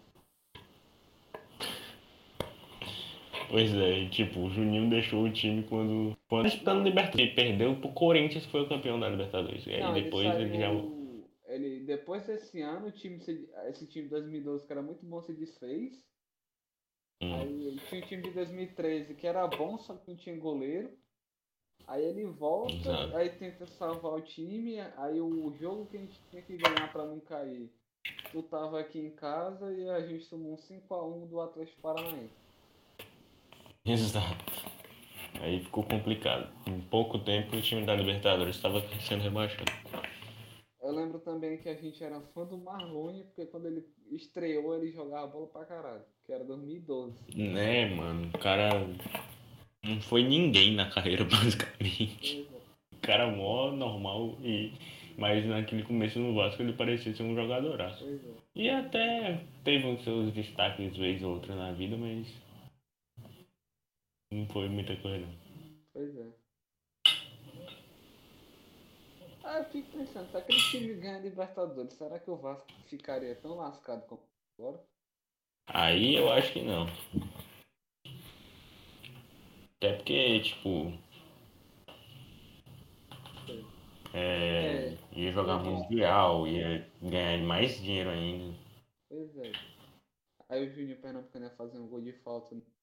Pois 3.49 3.73
é, 3.73 3.99
e, 3.99 4.09
tipo, 4.09 4.39
o 4.39 4.49
Juninho 4.49 4.89
deixou 4.89 5.23
o 5.23 5.31
time 5.31 5.63
quando. 5.63 6.15
Quando 6.27 6.45
disputando 6.45 6.83
Libertadores. 6.83 7.27
Ele 7.27 7.35
perdeu 7.35 7.75
pro 7.79 7.93
Corinthians, 7.93 8.45
que 8.45 8.51
foi 8.51 8.61
o 8.61 8.69
campeão 8.69 8.99
da 8.99 9.09
Libertadores. 9.09 9.65
E 9.65 9.73
aí 9.73 9.81
Não, 9.81 9.93
depois 9.93 10.27
ele, 10.35 10.57
já. 10.57 10.71
Ele, 11.47 11.79
depois 11.85 12.25
desse 12.25 12.61
ano, 12.61 12.87
o 12.87 12.91
time, 12.91 13.19
se- 13.21 13.49
esse 13.67 13.85
time 13.87 14.05
de 14.05 14.09
2012 14.11 14.65
que 14.65 14.71
era 14.71 14.81
muito 14.81 15.05
bom 15.05 15.21
se 15.21 15.33
desfez. 15.33 15.93
Hum. 17.21 17.33
Aí 17.35 17.79
tinha 17.87 18.01
o 18.01 18.05
time 18.07 18.23
de 18.23 18.31
2013 18.31 19.13
que 19.13 19.27
era 19.27 19.47
bom, 19.47 19.77
só 19.77 19.95
que 19.95 20.09
não 20.09 20.17
tinha 20.17 20.35
goleiro. 20.37 20.89
Aí 21.87 22.03
ele 22.03 22.25
volta, 22.25 22.73
Exato. 22.73 23.15
aí 23.17 23.29
tenta 23.29 23.67
salvar 23.67 24.13
o 24.13 24.21
time, 24.21 24.79
aí 24.97 25.21
o 25.21 25.53
jogo 25.59 25.85
que 25.85 25.97
a 25.97 25.99
gente 25.99 26.19
tinha 26.29 26.41
que 26.41 26.57
ganhar 26.57 26.91
pra 26.91 27.05
não 27.05 27.19
cair. 27.19 27.69
Tu 28.31 28.41
tava 28.43 28.79
aqui 28.79 28.99
em 28.99 29.11
casa 29.11 29.71
e 29.71 29.87
a 29.89 30.01
gente 30.05 30.27
tomou 30.29 30.53
um 30.53 30.57
5x1 30.57 31.27
do 31.27 31.39
Atlético 31.39 31.81
Paranaense. 31.81 32.44
Exato. 33.85 34.51
Aí 35.41 35.59
ficou 35.59 35.83
complicado. 35.83 36.47
Em 36.67 36.81
pouco 36.81 37.19
tempo 37.19 37.55
o 37.55 37.61
time 37.61 37.85
da 37.85 37.95
Libertadores 37.95 38.55
estava 38.55 38.81
sendo 39.01 39.21
rebaixado. 39.21 39.71
Eu 40.81 40.91
lembro 40.91 41.19
também 41.19 41.57
que 41.57 41.69
a 41.69 41.75
gente 41.75 42.03
era 42.03 42.21
fã 42.33 42.45
do 42.45 42.57
Marlone, 42.57 43.23
porque 43.23 43.45
quando 43.45 43.65
ele 43.65 43.83
estreou 44.11 44.75
ele 44.75 44.91
jogava 44.91 45.27
bola 45.27 45.47
pra 45.47 45.65
caralho, 45.65 46.03
que 46.25 46.31
era 46.31 46.43
2012. 46.43 47.15
Né, 47.35 47.85
mano? 47.95 48.29
O 48.33 48.37
cara 48.37 48.69
não 49.83 50.01
foi 50.01 50.23
ninguém 50.23 50.75
na 50.75 50.89
carreira, 50.89 51.23
basicamente. 51.29 52.47
É. 52.51 52.95
O 52.95 52.99
cara 53.01 53.27
mó 53.29 53.71
normal 53.71 54.37
e. 54.41 54.73
Mas 55.17 55.45
naquele 55.45 55.83
começo 55.83 56.19
no 56.19 56.35
Vasco 56.35 56.61
ele 56.61 56.73
parecia 56.73 57.15
ser 57.15 57.23
um 57.23 57.35
jogadoraço. 57.35 58.03
É. 58.03 58.19
E 58.55 58.69
até 58.69 59.41
teve 59.63 59.87
os 59.87 60.03
seus 60.03 60.33
destaques 60.33 60.95
vez 60.97 61.23
ou 61.23 61.35
outra 61.35 61.55
na 61.55 61.71
vida, 61.71 61.95
mas. 61.95 62.27
Não 64.35 64.45
foi 64.47 64.67
muita 64.67 64.93
coisa 64.97 65.25
não. 65.25 65.33
Pois 65.93 66.17
é. 66.17 66.27
Ah, 69.45 69.59
eu 69.59 69.65
fico 69.65 69.97
pensando, 69.97 70.29
se 70.29 70.35
aquele 70.35 70.59
time 70.59 70.93
ganha 70.95 71.15
a 71.15 71.21
Libertadores, 71.21 71.93
será 71.93 72.19
que 72.19 72.29
o 72.29 72.35
Vasco 72.35 72.67
ficaria 72.89 73.33
tão 73.35 73.55
lascado 73.55 74.05
como 74.07 74.21
agora? 74.59 74.83
Aí 75.67 76.15
eu 76.15 76.29
acho 76.33 76.51
que 76.51 76.61
não. 76.63 76.85
Até 79.77 79.93
porque, 79.95 80.41
tipo. 80.41 80.91
É, 84.13 84.97
ia 85.13 85.31
jogar 85.31 85.59
mundial, 85.59 86.45
ia 86.45 86.91
ganhar 87.01 87.41
mais 87.45 87.77
dinheiro 87.77 88.09
ainda. 88.09 88.57
Pois 89.07 89.37
é. 89.37 89.51
Aí 90.49 90.67
o 90.67 90.73
Júnior 90.73 90.97
Pernambucano 90.97 91.45
ia 91.45 91.51
fazer 91.51 91.79
um 91.79 91.87
gol 91.87 92.01
de 92.01 92.11
falta 92.11 92.53
no 92.53 92.74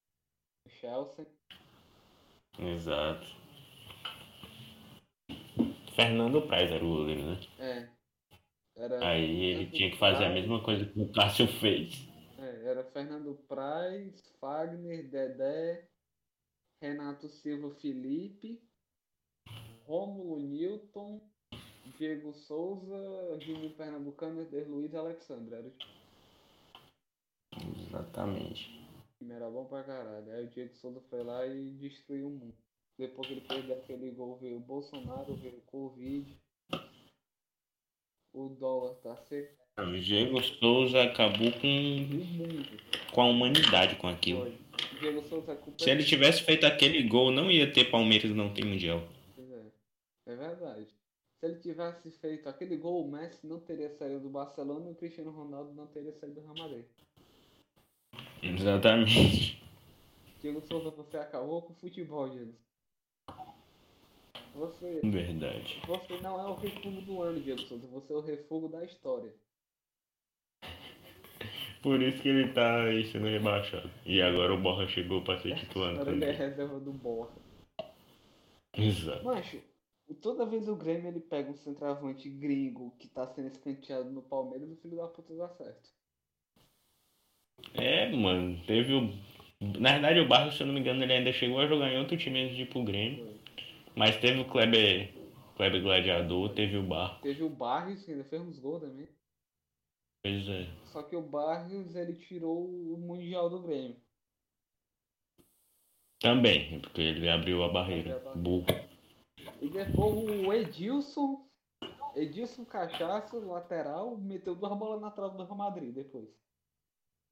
Chelsea. 0.69 1.27
Exato. 2.59 3.27
Fernando 5.95 6.43
Praz 6.43 6.71
era 6.71 6.85
o 6.85 6.89
goleiro, 6.89 7.23
né? 7.23 7.41
É. 7.59 7.89
Era, 8.75 9.07
Aí 9.07 9.45
ele 9.45 9.55
Fernando 9.55 9.73
tinha 9.77 9.91
que 9.91 9.99
fazer 9.99 10.25
a 10.25 10.29
Praz, 10.29 10.35
mesma 10.35 10.63
coisa 10.63 10.87
que 10.87 11.01
o 11.01 11.13
Cássio 11.13 11.47
fez. 11.47 12.09
É, 12.39 12.65
era 12.67 12.85
Fernando 12.85 13.35
Praz, 13.47 14.23
Fagner, 14.41 15.09
Dedé, 15.09 15.89
Renato 16.81 17.29
Silva 17.29 17.75
Felipe, 17.77 18.61
Rômulo 19.85 20.41
Newton, 20.41 21.21
Diego 21.99 22.33
Souza, 22.33 23.39
Júnior 23.41 23.73
Pernambucano, 23.73 24.43
Eder 24.43 24.69
Luiz 24.69 24.93
e 24.93 24.97
Alexandre. 24.97 25.73
Exatamente. 27.87 28.82
Time, 29.23 29.35
era 29.35 29.49
bom 29.49 29.65
pra 29.65 29.83
caralho. 29.83 30.31
Aí 30.33 30.45
o 30.45 30.49
Diego 30.49 30.75
Souza 30.75 31.01
foi 31.09 31.23
lá 31.23 31.47
e 31.47 31.71
destruiu 31.71 32.27
o 32.27 32.31
mundo. 32.31 32.55
Depois 32.99 33.27
que 33.27 33.35
ele 33.35 33.41
perdeu 33.43 33.77
aquele 33.77 34.11
gol, 34.11 34.37
veio 34.37 34.57
o 34.57 34.61
Bolsonaro, 34.61 35.35
veio 35.37 35.59
o 35.59 35.63
Covid. 35.63 36.37
O 38.35 38.49
dólar 38.49 38.95
tá 38.97 39.17
seco. 39.17 39.63
O 39.79 39.99
Diego 39.99 40.43
Souza 40.43 41.03
acabou 41.03 41.51
com, 41.53 43.13
com 43.13 43.23
a 43.23 43.27
humanidade 43.27 43.97
com 43.97 44.09
aquilo. 44.09 44.47
é 44.47 45.83
Se 45.83 45.91
ele 45.91 46.05
tivesse 46.05 46.43
feito 46.43 46.67
aquele 46.67 47.03
gol, 47.09 47.31
não 47.31 47.51
ia 47.51 47.73
ter 47.73 47.91
Palmeiras 47.91 48.31
não 48.33 48.53
tem 48.53 48.65
Mundial. 48.65 49.03
É. 49.39 50.33
É 50.33 50.37
verdade. 50.37 50.87
Se 51.41 51.47
ele 51.47 51.57
tivesse 51.57 52.11
feito 52.11 52.49
aquele 52.49 52.77
gol, 52.77 53.05
o 53.05 53.11
Messi 53.11 53.47
não 53.47 53.59
teria 53.59 53.91
saído 53.91 54.21
do 54.21 54.29
Barcelona 54.29 54.89
e 54.89 54.93
o 54.93 54.95
Cristiano 54.95 55.31
Ronaldo 55.31 55.73
não 55.73 55.87
teria 55.87 56.13
saído 56.13 56.41
do 56.41 56.43
Real 56.43 56.69
Madrid. 56.69 56.85
Exatamente. 58.43 59.63
Diego 60.41 60.61
Souza, 60.67 60.91
você 60.91 61.17
acabou 61.17 61.63
com 61.63 61.73
o 61.73 61.77
futebol, 61.77 62.29
Diego. 62.29 62.53
Você, 64.55 65.01
Verdade. 65.03 65.81
você 65.87 66.21
não 66.21 66.39
é 66.39 66.45
o 66.45 66.55
refugo 66.55 67.01
do 67.01 67.23
ano, 67.23 67.41
Diego 67.41 67.61
Souza. 67.63 67.87
Você 67.87 68.13
é 68.13 68.17
o 68.17 68.21
refugo 68.21 68.69
da 68.69 68.85
história. 68.85 69.33
Por 71.83 72.01
isso 72.01 72.23
que 72.23 72.29
ele 72.29 72.53
tá 72.53 72.83
aí 72.85 73.07
sendo 73.11 73.27
rebaixado. 73.27 73.91
E 74.05 74.21
agora 74.21 74.55
o 74.55 74.61
Borra 74.61 74.87
chegou 74.87 75.23
pra 75.23 75.41
ser 75.41 75.57
titular 75.57 75.95
Agora 75.95 76.13
ele 76.13 76.25
é 76.25 76.31
reserva 76.31 76.79
do 76.79 76.93
Borra. 76.93 77.33
Exato. 78.75 79.25
Macho, 79.25 79.61
toda 80.21 80.47
vez 80.47 80.69
o 80.69 80.77
Grêmio 80.77 81.09
ele 81.09 81.21
pega 81.21 81.51
um 81.51 81.57
centroavante 81.57 82.29
gringo 82.29 82.95
que 82.99 83.09
tá 83.09 83.27
sendo 83.27 83.49
escanteado 83.49 84.11
no 84.11 84.23
Palmeiras, 84.23 84.71
o 84.71 84.77
filho 84.77 84.97
da 84.97 85.09
puta 85.09 85.35
dá 85.35 85.49
certo. 85.49 85.91
É, 87.75 88.11
mano, 88.11 88.61
teve 88.67 88.95
o. 88.95 89.13
Na 89.79 89.93
verdade, 89.93 90.21
o 90.21 90.29
Barros, 90.29 90.57
se 90.57 90.63
eu 90.63 90.67
não 90.67 90.75
me 90.75 90.81
engano, 90.81 91.03
ele 91.03 91.13
ainda 91.13 91.33
chegou 91.33 91.61
a 91.61 91.67
jogar 91.67 91.93
em 91.93 91.99
outro 91.99 92.17
time 92.17 92.43
antes 92.43 92.57
de 92.57 92.63
ir 92.63 92.69
pro 92.69 92.83
Grêmio. 92.83 93.39
Mas 93.95 94.17
teve 94.17 94.41
o 94.41 94.45
Kleber, 94.45 95.13
Kleber 95.57 95.83
Gladiador, 95.83 96.49
teve 96.55 96.77
o 96.77 96.83
Barros. 96.83 97.21
Teve 97.21 97.43
o 97.45 97.49
Barrios, 97.49 98.05
que 98.05 98.11
ainda 98.11 98.25
fez 98.25 98.43
uns 98.43 98.59
gols 98.59 98.81
também. 98.81 99.09
Pois 100.23 100.49
é. 100.49 100.69
Só 100.87 101.03
que 101.03 101.17
o 101.17 101.23
Barrios 101.23 101.95
ele 101.95 102.15
tirou 102.15 102.65
o 102.65 102.97
Mundial 102.99 103.51
do 103.51 103.63
Grêmio. 103.63 103.97
Também, 106.21 106.81
porque 106.81 107.01
ele 107.01 107.29
abriu 107.29 107.65
a 107.65 107.69
barreira. 107.69 108.17
Abriu 108.17 108.31
a 108.31 108.35
barreira. 108.35 108.43
Burro. 108.43 108.93
E 109.61 109.69
depois 109.69 110.47
o 110.47 110.53
Edilson, 110.53 111.49
Edilson 112.15 112.65
Cachaço, 112.65 113.41
lateral, 113.41 114.17
meteu 114.17 114.55
duas 114.55 114.79
bolas 114.79 115.01
na 115.01 115.11
trave 115.11 115.37
do 115.37 115.45
Real 115.45 115.57
Madrid 115.57 115.93
depois. 115.93 116.29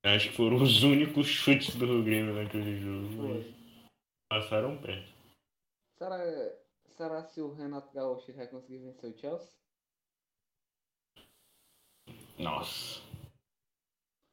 Acho 0.03 0.31
que 0.31 0.37
foram 0.37 0.63
os 0.63 0.83
únicos 0.83 1.27
chutes 1.27 1.75
do 1.75 2.03
Grêmio 2.03 2.35
naquele 2.35 2.81
jogo. 2.81 3.45
Passaram 4.31 4.81
perto. 4.81 5.13
Será, 5.99 6.19
será 6.97 7.23
se 7.25 7.41
o 7.43 7.53
Renato 7.53 7.93
Gaúcho 7.93 8.33
vai 8.33 8.47
conseguir 8.47 8.79
vencer 8.79 9.11
o 9.11 9.19
Chelsea? 9.19 9.51
Nossa. 12.39 13.03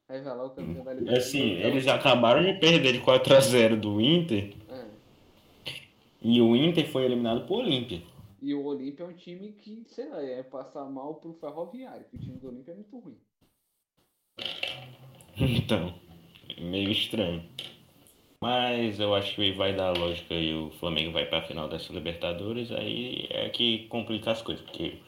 Revelar 0.08 0.46
o 0.46 0.50
campeão 0.50 0.84
da 0.84 0.94
Libertadores. 0.94 1.26
Assim, 1.26 1.50
eles 1.52 1.86
acabaram 1.86 2.42
de 2.42 2.58
perder 2.58 2.94
de 2.94 3.00
4x0 3.00 3.78
do 3.78 4.00
Inter. 4.00 4.54
É. 4.70 4.88
E 6.22 6.40
o 6.40 6.56
Inter 6.56 6.90
foi 6.90 7.04
eliminado 7.04 7.46
por 7.46 7.58
Olímpia. 7.58 8.02
E 8.40 8.54
o 8.54 8.64
Olímpia 8.64 9.04
é 9.04 9.06
um 9.06 9.12
time 9.12 9.52
que, 9.52 9.84
sei 9.84 10.08
lá, 10.08 10.22
é 10.22 10.42
passar 10.42 10.84
mal 10.86 11.16
pro 11.16 11.34
Ferroviário, 11.34 12.06
que 12.06 12.16
o 12.16 12.20
time 12.20 12.38
do 12.38 12.48
Olímpia 12.48 12.72
é 12.72 12.74
muito 12.76 12.98
ruim. 12.98 13.20
Então, 15.58 15.94
é 16.56 16.60
meio 16.60 16.90
estranho. 16.90 17.42
Mas 18.40 19.00
eu 19.00 19.14
acho 19.14 19.34
que 19.34 19.52
vai 19.52 19.74
dar 19.74 19.96
lógica 19.96 20.34
e 20.34 20.54
o 20.54 20.70
Flamengo 20.78 21.12
vai 21.12 21.26
pra 21.26 21.42
final 21.42 21.68
dessa 21.68 21.92
Libertadores, 21.92 22.70
aí 22.70 23.26
é 23.30 23.48
que 23.48 23.86
complica 23.88 24.30
as 24.30 24.42
coisas, 24.42 24.64
porque 24.64 24.98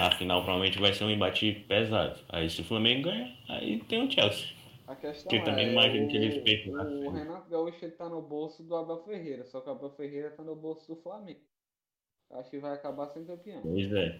a 0.00 0.10
final 0.12 0.42
provavelmente 0.42 0.78
vai 0.78 0.92
ser 0.92 1.04
um 1.04 1.10
embate 1.10 1.64
pesado. 1.68 2.20
Aí 2.28 2.48
se 2.48 2.60
o 2.60 2.64
Flamengo 2.64 3.08
ganha, 3.08 3.36
aí 3.48 3.80
tem 3.80 4.06
o 4.06 4.10
Chelsea. 4.10 4.48
A 4.86 4.94
questão 4.94 5.30
Que 5.30 5.36
é, 5.36 5.42
também 5.42 5.72
imagino 5.72 6.06
o, 6.06 6.08
que 6.08 6.16
eles 6.16 6.36
o 6.36 6.42
frente. 6.42 6.70
Renato 6.70 7.50
Gaúcho 7.50 7.84
ele 7.84 7.92
tá 7.92 8.08
no 8.08 8.22
bolso 8.22 8.62
do 8.62 8.76
Abel 8.76 9.02
Ferreira, 9.02 9.44
só 9.46 9.60
que 9.60 9.68
o 9.68 9.72
Abel 9.72 9.90
Ferreira 9.90 10.30
tá 10.30 10.42
no 10.42 10.54
bolso 10.54 10.94
do 10.94 11.00
Flamengo. 11.00 11.40
Acho 12.32 12.50
que 12.50 12.58
vai 12.58 12.72
acabar 12.74 13.08
sendo 13.08 13.26
campeão. 13.26 13.62
Pois 13.62 13.92
é. 13.92 14.18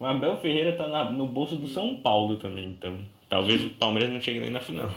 O 0.00 0.06
Abel 0.06 0.36
Ferreira 0.38 0.76
tá 0.76 0.88
na- 0.88 1.10
no 1.10 1.26
bolso 1.28 1.56
do 1.56 1.68
São 1.68 2.00
Paulo 2.00 2.36
também, 2.38 2.70
então 2.70 2.98
talvez 3.28 3.64
o 3.64 3.70
Palmeiras 3.78 4.10
não 4.10 4.20
chegue 4.20 4.40
nem 4.40 4.50
na 4.50 4.60
final. 4.60 4.88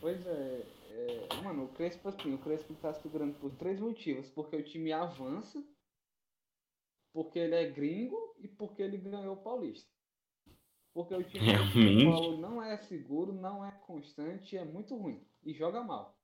Pois 0.00 0.26
é, 0.26 0.66
é, 0.90 1.42
mano, 1.42 1.64
o 1.64 1.68
Crespo 1.68 2.08
assim, 2.08 2.34
o 2.34 2.38
Crespo 2.38 2.74
tá 2.74 2.92
segurando 2.94 3.34
por 3.38 3.50
três 3.52 3.80
motivos. 3.80 4.28
Porque 4.30 4.56
o 4.56 4.62
time 4.62 4.92
avança, 4.92 5.62
porque 7.12 7.38
ele 7.38 7.54
é 7.54 7.70
gringo 7.70 8.34
e 8.38 8.48
porque 8.48 8.82
ele 8.82 8.98
ganhou 8.98 9.34
o 9.34 9.42
Paulista. 9.42 9.90
Porque 10.92 11.14
o 11.14 11.22
time 11.24 11.44
do 11.44 11.50
Realmente. 11.74 12.04
Paulo 12.04 12.36
não 12.38 12.62
é 12.62 12.76
seguro, 12.76 13.32
não 13.32 13.64
é 13.64 13.72
constante, 13.72 14.56
é 14.56 14.64
muito 14.64 14.96
ruim. 14.96 15.20
E 15.44 15.52
joga 15.52 15.82
mal. 15.82 16.16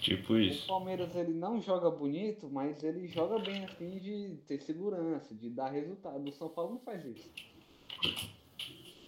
Tipo 0.00 0.34
O 0.34 0.40
isso. 0.40 0.66
Palmeiras 0.66 1.14
ele 1.16 1.32
não 1.32 1.60
joga 1.60 1.90
bonito, 1.90 2.48
mas 2.48 2.82
ele 2.82 3.06
joga 3.08 3.38
bem 3.38 3.64
assim 3.64 3.98
de 3.98 4.36
ter 4.46 4.60
segurança, 4.60 5.34
de 5.34 5.50
dar 5.50 5.70
resultado. 5.70 6.24
O 6.28 6.32
São 6.32 6.48
Paulo 6.48 6.74
não 6.74 6.80
faz 6.80 7.04
isso. 7.04 7.30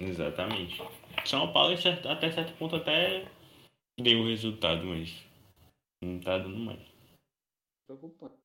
Exatamente. 0.00 0.78
São 1.26 1.52
Paulo 1.52 1.74
até 1.74 2.32
certo 2.32 2.58
ponto 2.58 2.76
até 2.76 3.30
deu 4.00 4.24
resultado, 4.24 4.86
mas 4.86 5.10
não 6.02 6.18
tá 6.18 6.38
dando 6.38 6.56
mais. 6.56 6.80
Preocupante. 7.86 8.40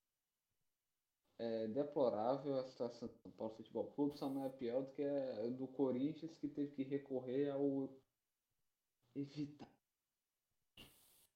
É 1.39 1.67
deplorável 1.67 2.59
a 2.59 2.65
situação 2.65 3.07
do 3.07 3.15
São 3.15 3.31
Paulo 3.31 3.55
Futebol 3.55 3.89
Clube, 3.91 4.17
só 4.17 4.29
não 4.29 4.45
é 4.45 4.49
pior 4.49 4.81
do 4.81 4.91
que 4.91 5.03
a 5.03 5.47
do 5.47 5.67
Corinthians 5.67 6.35
que 6.35 6.49
teve 6.49 6.75
que 6.75 6.83
recorrer 6.83 7.49
ao 7.49 7.89
evitar. 9.15 9.69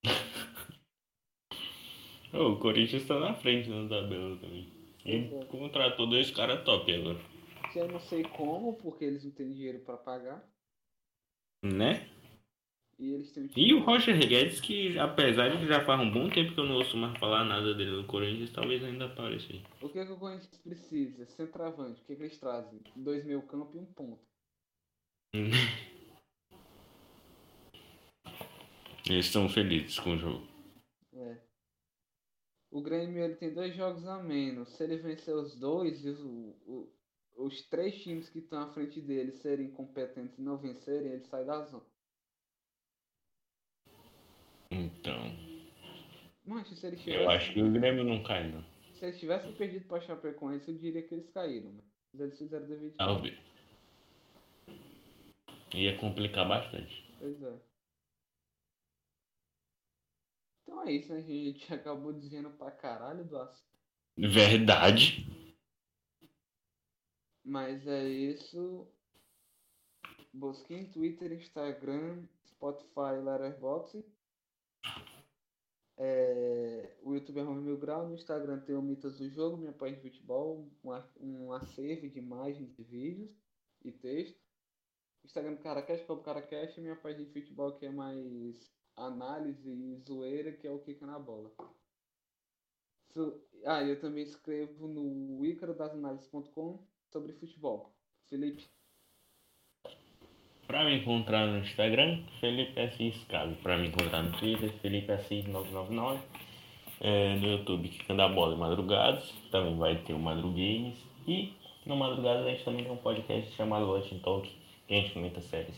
o 2.33 2.59
Corinthians 2.59 3.03
está 3.03 3.17
na 3.19 3.35
frente 3.35 3.69
da 3.69 3.87
tabela 3.87 4.35
também. 4.37 4.69
Ele 5.05 5.33
é. 5.33 5.45
contratou 5.45 6.07
dois 6.07 6.29
caras 6.31 6.65
top 6.65 6.93
agora. 6.93 7.28
Que 7.71 7.79
eu 7.79 7.87
não 7.87 7.99
sei 7.99 8.23
como, 8.23 8.73
porque 8.77 9.05
eles 9.05 9.23
não 9.23 9.31
têm 9.31 9.53
dinheiro 9.53 9.79
pra 9.79 9.97
pagar. 9.97 10.43
Né? 11.63 12.09
E 12.97 13.13
eles 13.13 13.31
têm 13.31 13.49
E 13.55 13.73
o 13.73 13.83
Roger 13.83 14.17
Guedes, 14.17 14.59
que 14.59 14.97
apesar 14.99 15.49
de 15.49 15.57
que 15.59 15.67
já 15.67 15.85
faz 15.85 16.01
um 16.01 16.11
bom 16.11 16.29
tempo 16.29 16.53
que 16.53 16.59
eu 16.59 16.65
não 16.65 16.75
ouço 16.75 16.97
mais 16.97 17.17
falar 17.17 17.45
nada 17.45 17.73
dele 17.73 17.91
no 17.91 18.07
Corinthians, 18.07 18.51
talvez 18.51 18.83
ainda 18.83 19.05
apareça 19.05 19.53
aí. 19.53 19.63
O 19.81 19.87
que, 19.89 20.05
que 20.05 20.11
o 20.11 20.17
Corinthians 20.17 20.57
precisa? 20.57 21.25
Centroavante. 21.27 22.01
O 22.01 22.05
que, 22.05 22.15
que 22.15 22.23
eles 22.23 22.37
trazem? 22.37 22.81
Dois 22.95 23.23
meio 23.23 23.41
campo 23.43 23.75
e 23.75 23.79
um 23.79 23.85
ponto. 23.85 24.19
Eles 29.09 29.25
estão 29.25 29.49
felizes 29.49 29.99
com 29.99 30.11
o 30.13 30.17
jogo. 30.17 30.47
É. 31.13 31.37
O 32.71 32.81
Grêmio 32.81 33.23
ele 33.23 33.35
tem 33.35 33.51
dois 33.51 33.75
jogos 33.75 34.05
a 34.05 34.21
menos. 34.21 34.69
Se 34.69 34.83
ele 34.83 34.97
vencer 34.97 35.33
os 35.35 35.55
dois 35.55 36.05
os, 36.05 36.19
o- 36.19 36.87
os 37.35 37.61
três 37.69 38.01
times 38.01 38.29
que 38.29 38.39
estão 38.39 38.61
à 38.61 38.73
frente 38.73 38.99
dele 39.01 39.31
serem 39.31 39.71
competentes 39.71 40.37
e 40.37 40.41
não 40.41 40.57
vencerem, 40.57 41.13
ele 41.13 41.25
sai 41.25 41.45
da 41.45 41.63
zona. 41.63 41.85
Então, 44.71 45.29
se 46.65 46.87
ele 46.87 46.95
eu 46.95 46.99
tivesse, 46.99 47.27
acho 47.27 47.53
que 47.53 47.61
o 47.61 47.71
Grêmio 47.71 48.03
não 48.03 48.23
cai, 48.23 48.51
não. 48.51 48.63
se 48.93 49.05
eles 49.05 49.19
tivessem 49.19 49.53
perdido 49.53 49.85
para 49.85 50.01
Chapecoense, 50.01 50.69
eu 50.69 50.77
diria 50.77 51.01
que 51.03 51.13
eles 51.13 51.29
caíram. 51.29 51.71
Mas 52.11 52.21
eles 52.21 52.37
fizeram 52.37 52.67
devido. 52.67 52.95
Talvez. 52.95 53.37
Ia 55.73 55.97
complicar 55.97 56.47
bastante. 56.47 57.07
Pois 57.19 57.41
é. 57.43 57.59
Então 60.63 60.87
é 60.87 60.91
isso, 60.91 61.13
né? 61.13 61.19
A 61.19 61.21
gente 61.21 61.71
acabou 61.73 62.13
dizendo 62.13 62.49
pra 62.51 62.71
caralho 62.71 63.23
do 63.25 63.37
assunto. 63.37 63.69
Verdade. 64.17 65.27
Mas 67.49 67.87
é 67.87 68.07
isso. 68.07 68.87
Busquem 70.31 70.91
Twitter, 70.91 71.31
Instagram, 71.31 72.27
Spotify, 72.45 73.17
Letterboxd. 73.23 74.05
É, 75.97 76.95
o 77.01 77.15
YouTube 77.15 77.39
é 77.39 77.41
Rome 77.41 77.63
Mil 77.63 77.79
Grau, 77.79 78.07
no 78.07 78.13
Instagram 78.13 78.59
tem 78.59 78.75
o 78.75 78.83
Mitas 78.83 79.17
do 79.17 79.27
Jogo, 79.31 79.57
minha 79.57 79.73
página 79.73 79.99
de 79.99 80.11
futebol, 80.11 80.69
um, 80.85 80.91
um 81.19 81.51
acervo 81.51 82.07
de 82.07 82.19
imagens, 82.19 82.71
de 82.75 82.83
vídeos 82.83 83.35
e 83.83 83.91
texto. 83.91 84.39
Instagram 85.25 85.55
do 85.55 85.63
Caracast, 85.63 86.09
o 86.11 86.17
Caracast, 86.21 86.79
minha 86.79 86.95
página 86.95 87.25
de 87.25 87.33
futebol 87.33 87.75
que 87.75 87.87
é 87.87 87.89
mais 87.89 88.71
análise 88.95 89.67
e 89.71 89.97
zoeira, 90.07 90.53
que 90.53 90.67
é 90.67 90.71
o 90.71 90.79
Kika 90.79 91.07
na 91.07 91.17
Bola. 91.17 91.51
So- 93.11 93.41
ah, 93.65 93.83
eu 93.83 93.99
também 93.99 94.23
escrevo 94.23 94.87
no 94.87 95.43
icarodasanalyses.com 95.43 96.87
sobre 97.11 97.33
futebol. 97.33 97.93
Felipe, 98.29 98.67
Pra 100.67 100.83
me 100.85 100.99
encontrar 100.99 101.47
no 101.47 101.57
Instagram, 101.59 102.23
Felipe 102.39 102.79
Assis 102.79 103.23
Cabe. 103.25 103.55
Pra 103.55 103.75
me 103.75 103.87
encontrar 103.87 104.21
no 104.21 104.37
Twitter, 104.37 104.71
Felipe 104.79 105.11
Assis 105.11 105.45
999. 105.47 106.19
É, 107.01 107.35
no 107.37 107.47
YouTube, 107.47 107.89
Kicando 107.89 108.21
a 108.21 108.29
Bola 108.29 108.53
e 108.53 108.57
Madrugados. 108.59 109.31
Também 109.49 109.75
vai 109.77 110.03
ter 110.03 110.13
o 110.13 110.19
Madrugames. 110.19 110.95
E 111.27 111.53
no 111.87 111.95
Madrugados 111.95 112.45
a 112.45 112.49
gente 112.51 112.63
também 112.63 112.83
tem 112.83 112.91
um 112.93 112.97
podcast 112.97 113.51
chamado 113.55 113.87
Watching 113.87 114.19
Talk, 114.19 114.47
que 114.87 114.93
a 114.93 114.97
gente 114.97 115.13
comenta 115.13 115.41
séries. 115.41 115.75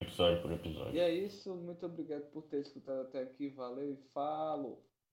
Episódio 0.00 0.40
por 0.40 0.52
episódio. 0.52 0.94
e 0.94 1.00
é 1.00 1.12
isso. 1.12 1.54
Muito 1.54 1.84
obrigado 1.84 2.22
por 2.30 2.44
ter 2.44 2.60
escutado 2.60 3.02
até 3.02 3.20
aqui. 3.22 3.50
Valeu 3.50 3.92
e 3.92 3.96
falou! 4.14 4.82